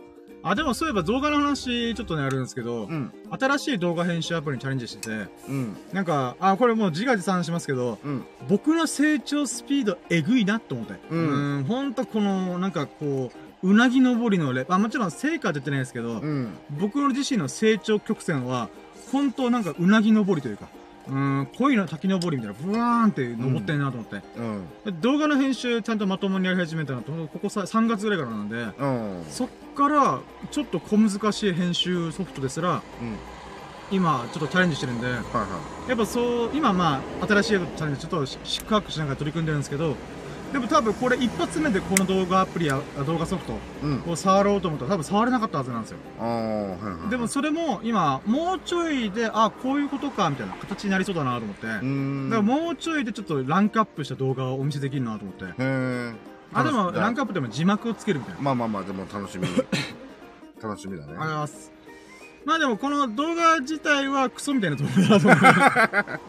[0.49, 3.13] あ、でもそういえば動画の話ちょっとねあるんですけど、うん。
[3.31, 5.77] 新しい動画編集アプリにチャレンジしてて、うん。
[5.93, 8.25] なんか、あ、これもう自画自賛しますけど、うん。
[8.49, 10.95] 僕の成長スピードえぐいなと思って。
[11.11, 11.65] うんん。
[11.65, 13.33] ほんとこの、なんかこ
[13.63, 16.53] う、うなぎ登りのレあ、もちろん成果は出てないですけど、うん。
[16.79, 18.69] 僕の自身の成長曲線は、
[19.11, 20.69] 本当なんかうなぎ登りというか、
[21.09, 24.23] うん、恋の滝登りみたいな、ブワーンって登ってんなと思って。
[24.37, 24.65] うん。
[24.85, 29.25] で動画の編集ちゃんとまともにやり始めたのと、ここさ3月ぐらいからなんで、うん。
[29.31, 33.17] そっから、ちょっと小難しい編集ソフトですら、うん。
[33.91, 35.47] 今、ちょっとチャレンジしてるんで、はいは
[35.89, 39.95] やっぱそう、今まあ、新しいチャレンジちょっと四苦八苦しながら取り組んでるんですけど、
[40.57, 43.59] でも多分これ一発目でこの動画アプリやあ動画ソフト。
[44.11, 45.99] を触ろうと思ったら多分触れなかったはずなんですよ。
[46.19, 46.31] はい
[46.83, 47.11] はい。
[47.11, 51.67] でもそれも今、もうちょいで、あ、こういうことか、みたいな形になりそうだなと思って。
[51.67, 51.81] だか。
[51.83, 55.45] らもうちょいでちょっとランクアップした動画をお見せできるなと思って。
[55.45, 56.15] へえ。
[56.55, 58.41] あ、でもランクアアップでも字幕をつけるみたいな。
[58.41, 59.47] まあまあまあ、でも楽しみ。
[60.63, 61.09] 楽しみだね。
[61.09, 61.73] ありがとうございます。
[62.47, 66.21] まあでもこの動画自体はクソみたいな動画だなと思って。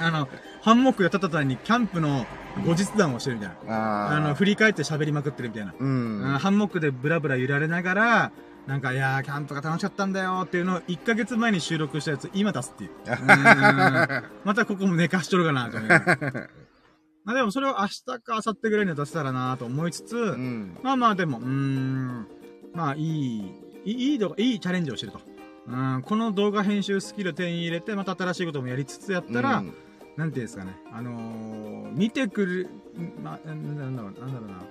[0.00, 0.28] あの、
[0.62, 2.26] ハンモックやったたにキャンプの
[2.64, 4.16] 後日談をしてるみたいな。
[4.16, 5.74] あの、振り返って喋りまくってるみたいな。
[5.78, 6.22] うん。
[6.24, 8.32] あハンモックでブラブラ揺られながら、
[8.66, 12.90] なんか、いやー、キャンプが楽しかったんだよっていうのを1ヶ月前に収録したやつ、今出すっていう。
[12.90, 12.94] う
[14.44, 15.86] またここも寝かしとるかなと思
[17.24, 20.78] まあでもそれを明日か明後日ぐらいには出せたらなと思いつつ、うん。
[20.82, 22.26] まあまあでも、うーん、
[22.72, 23.52] まあいい、
[23.84, 25.20] いいいい動画、いいチャレンジをしてると。
[25.68, 29.74] うん、この動画編集スキル手に入れて、また新しいこともやりつつやったら、うん
[30.16, 32.68] なんていうんですかね、あのー見てくる、
[33.22, 34.62] まあ、なんだろう、なんだろうな、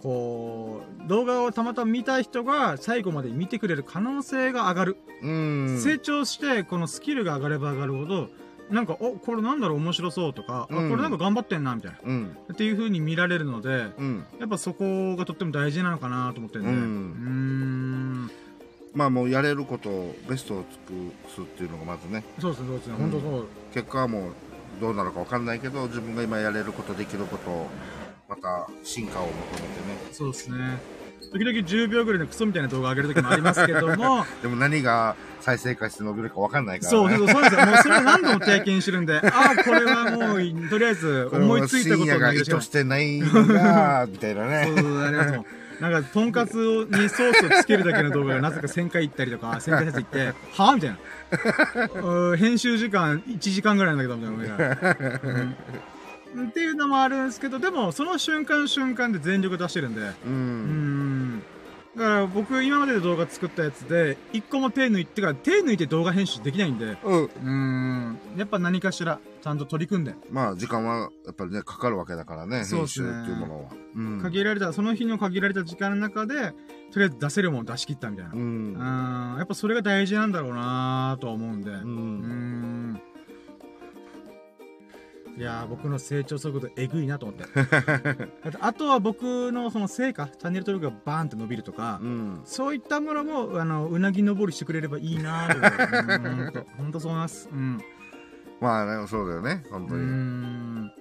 [0.00, 4.96] こう、動画をたまたま見た人が最後まで見てくれる可能性が上がる。
[5.22, 5.80] うん。
[5.80, 8.28] 成長して、このスキルが上がれば上がるほど、
[8.70, 11.98] なんか、お、これなんだろう、面白そうとか、あ、うんこれなんか頑張ってんな、みたいな。
[12.02, 12.36] うん。
[12.52, 14.24] っていう風に見られるので、うん。
[14.40, 18.30] やっぱそこがとっても大事なのかなと思ってるんで、ううん
[18.94, 22.24] まあもうやれることを、ベストを尽くすっていうのがまずね。
[22.40, 23.46] そうですね、そうですね、うん本当そう。
[23.72, 24.32] 結果はもう
[24.82, 27.70] どうなるかわかんないけど、自分が今やれること、できることを、
[28.28, 30.12] また進化を求めてね。
[30.12, 30.56] そうですね。
[31.32, 36.98] 時々10秒ぐらいのクソみたいな動画上げる時もありますけども、 でも何が再生回数伸びるかわかんないから、ね。
[36.98, 37.64] そうそう、そうですよ。
[37.64, 44.64] もうそれを何度も経験してるんで、ああ、これはもう、とりあえず思いついたことを深夜が意図してないのが、 みたいなね。
[44.66, 45.46] そうそう、ありますもん。
[45.82, 50.74] なんか、とんかつにソースをつけるだけの動画がなぜか1000回行ったりとか、 1000回ずつ行って、はぁ？
[50.76, 50.96] みたいな。
[50.96, 54.96] うー編集時間1時間ぐらいなんだけど、みたいな。
[55.24, 55.56] うん
[56.48, 60.14] っていうのもあるんですけど、でも、その瞬間瞬間で全力出してるんで、う。
[60.24, 61.42] うんん。
[61.96, 67.30] だから僕、今までで動画作ったやつで、一個も手抜いてから、手抜いて動画編集できないんで、うん。
[67.44, 68.18] うん。
[68.38, 73.70] やっぱ何かしら、ちゃんと取り組んで、まあ、時間はやっぱりね、かかるわけだからね、編集っていうものは。
[73.94, 74.20] うん。
[74.22, 76.54] 限られた、その日の限られた時間の中で、
[76.92, 78.32] とりあえず出せるもの出し切ったみたいな。
[78.32, 78.74] ううん。
[78.74, 79.36] ん。
[79.36, 81.70] やっぱそれが大事なんだろうなとは思うんで。
[81.70, 81.74] う。
[81.74, 83.02] うんん。
[85.36, 87.44] いやー、僕の成長速度えぐいなと思って。
[88.60, 92.40] あとは僕のその成果、チャンネル登録がバーンって伸びるとか、うん。
[92.44, 96.66] そういったものも、あの、うなぎ登りしてくれればいいなーと。
[96.76, 97.48] ほんとそう思います。
[97.50, 97.80] うん。
[98.60, 100.02] まあね、そうだよね、本う当に。
[100.02, 100.92] ん。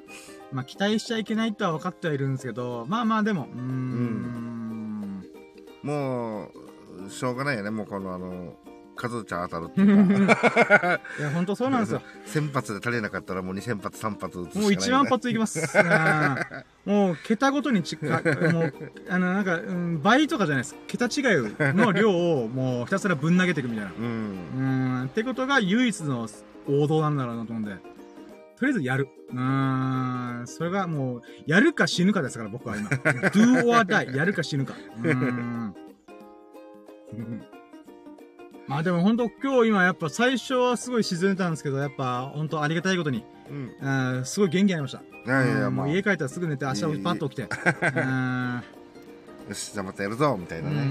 [0.53, 5.25] まあ、期待しちゃいけないとは分かってはいるんですけど、まあまあでも、うーん。
[5.83, 6.49] も
[7.05, 8.55] う、しょうがないよね、もうこのあの、
[8.95, 10.99] 数ちゃん当たるっていうか。
[11.19, 12.01] いや、ほんとそうなんですよ。
[12.27, 14.61] 1000発で足りなかったらもう2000発、3発撃つしかない、ね。
[14.61, 15.59] もう1万発いきます。
[15.77, 18.73] うんもう、桁ごとにちか、もう、
[19.07, 20.75] あの、なんか、うん、倍とかじゃないです。
[20.87, 23.91] 桁違いの量を、もう、ひたすらぶん投げていくみたいな。
[23.91, 24.05] うん。
[24.55, 24.61] う
[25.03, 26.27] ん、ってことが唯一の
[26.67, 27.75] 王道なんだろうなと思うんで。
[28.61, 29.09] とりあえずやる。
[29.31, 32.89] うーん、それがもう、やるか死ぬかですから、僕は今。
[32.89, 34.15] do or die。
[34.15, 34.73] やるか死ぬか。
[35.03, 35.75] うーん。
[38.67, 44.15] まあでも本当今日今やっぱ最初はすごい沈んでたんですけど、やっぱ本当ありがたいことに、うん。
[44.17, 44.99] うん、すごい元気になりました。
[44.99, 47.43] いやいやもう家帰ったらすぐ寝て明日パッと起きて。
[47.43, 48.63] うーん。
[49.53, 50.75] し、じゃあまたやるぞ、みたいなね。
[50.77, 50.87] うん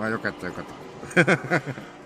[0.00, 0.02] ん。。
[0.02, 0.64] あ、よかったよかっ
[1.14, 1.62] た。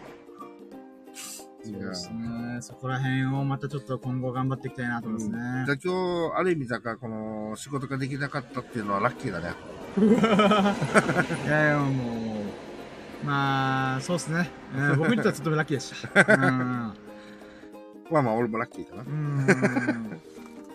[1.67, 2.59] そうですね。
[2.61, 5.64] そこら辺をまたちょっと今後頑張っていきたいなと思いますね。
[5.67, 9.55] じゃあ今日、ある意味だから、この、仕事ができなかったっていうのはラッキーだね。
[11.47, 12.66] いやいや、もう、
[13.27, 14.51] まあ、そうですね。
[14.74, 16.35] えー 僕にとってはとてもラッキーでした。
[16.35, 16.49] うん。
[18.11, 19.07] まあまあ、俺もラッキーかなう。
[19.07, 20.20] ん。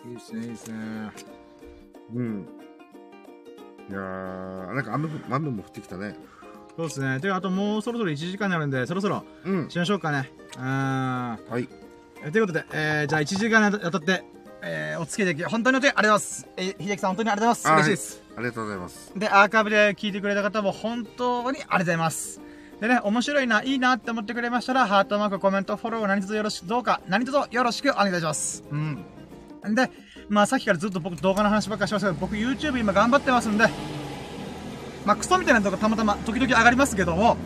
[0.08, 0.76] いいですね、いいですね。
[2.14, 2.46] うん。
[3.88, 6.16] いやー、なんか雨も、雨も降ってきたね。
[6.76, 7.18] そうですね。
[7.20, 9.70] では、あともうそろそろ1時間になるんで、そろそろうん。
[9.70, 10.30] しましょうかね。
[10.56, 10.62] うん。
[10.64, 11.68] はい。
[12.24, 14.24] えということで、えー、じゃあ1時間にあたって、
[14.64, 16.48] えー、お付き合いでき、本当に本当にありがとうございます。
[16.56, 17.72] えー、秀樹さん本当にありがとうございます。
[17.72, 18.22] 嬉しいです。
[18.36, 19.12] ありがとうございます。
[19.16, 22.40] で、アーカイブで聞いてくれた方も本当にありがとうございます。
[22.80, 28.64] でね、面白いな、いいなって思ってくれましたら、ハートマーク、コメント、フォロー、何卒よろしく、どうか、何卒よろしくお願いします。
[28.70, 29.04] うん。
[29.74, 29.90] で、
[30.28, 33.66] まあさっきからずっと僕動画の話ばっかりしましたけど、僕 YouTube 今頑張ってますんで、
[35.04, 37.36] まあクソみたいな動画たまたま時々上がりますけども、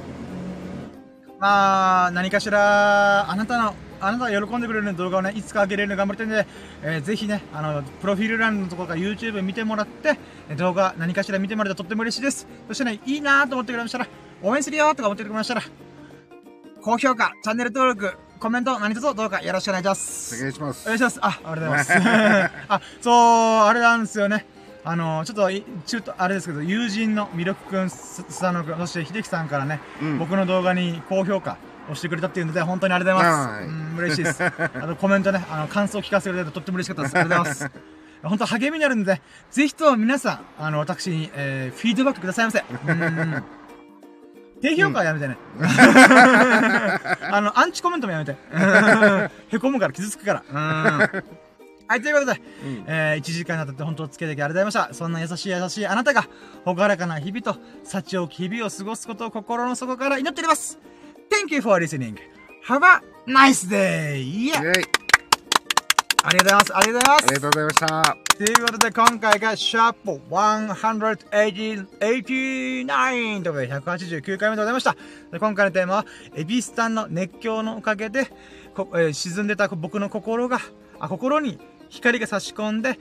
[1.38, 3.74] まあ、何かしら、あなたの、
[4.06, 6.46] あなたが喜んでくれる動画をね、いつか上げれるように頑張りたいんで、
[6.82, 12.46] えーぜひね、あの、プロフィール欄のところから YouTube 見てもらって、え動画何かしら見てもらえたらとっても嬉しいです。
[12.68, 14.06] そしてね、いいなと思ってくれましたら、
[14.42, 15.62] 応援するよとか思ってくれましたら、
[16.82, 20.36] 高評価、チャンネル登録、コメント、何卒どうかよろしくお願いします。
[20.36, 20.82] お願いします。
[20.84, 21.18] お願いします。
[21.22, 21.92] あ、ありがとうございます。
[22.68, 23.14] あ、そう、
[23.64, 24.46] あれなんですよね。
[24.84, 31.56] あの、ちょっとい、ちょっとあれですけど、友人の魅力くん、すスサノくん、そして秀樹さんからね、うん僕の動画に高評価
[31.90, 33.48] をしてくれたっていうので、本当にありがとうございます。
[33.48, 34.42] はいうん、嬉しいです。
[34.44, 37.16] あとコメントね、あの、感想を聞かせてくれてとっても嬉しかったです。
[37.18, 37.80] ありがとうございます。
[38.22, 39.20] 本当励みになるんで、
[39.50, 42.64] ぜひとも皆さん、あの、私に、えー、フィードバックくださいませ。
[42.86, 43.44] うん。
[44.60, 45.36] 低評価はやめてね。
[47.30, 48.36] あの、アンチコメントもやめて。
[49.48, 50.42] へこむから、傷つくから。
[50.50, 51.24] うん。
[51.88, 54.94] はい、ということで、うんえー、1時間にわたって本当お付き合いできありがとうございました。
[54.94, 56.24] そんな優しい優しいあなたが、
[56.64, 60.78] ほがらかな日々と、幸多き日々を過ごすことを心の底から祈っております。
[61.30, 62.16] Thank you for listening.
[62.68, 64.18] Have a nice day!
[64.20, 64.72] イ Yeah!
[66.24, 66.76] ありがとうございます。
[66.76, 67.34] ありがとうございますあり。
[67.34, 68.16] がとうございました。
[68.36, 71.86] ということで、今回がシャープ189
[73.42, 74.96] ということで189回目でございました。
[75.30, 78.26] で今回のテーマは、エビスタンの熱狂のおかげで、
[78.74, 80.58] こえー沈んでた僕の心が、
[80.98, 81.58] あ、心に
[81.88, 82.98] 光が差し込んで、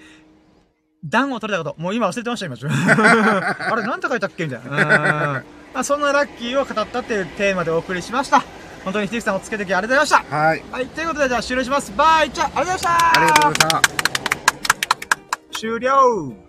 [1.03, 1.81] 暖を取れたこと。
[1.81, 2.55] もう今忘れてました、今。
[3.71, 4.45] あれ、なんて書いたっけ？
[4.45, 5.43] みたいな。
[5.75, 8.41] うんまあ、そんなラッキーを語ったっていうテーマでお送りしました。
[8.85, 10.37] 本当に秀樹さんをつけてきてありがとうございました。
[10.37, 10.63] はい。
[10.71, 11.93] はい、ということで、じゃあ終了します。
[11.97, 13.91] バイチャありがとうございましたありがとうございまし
[15.51, 15.59] た。
[15.59, 16.44] 終了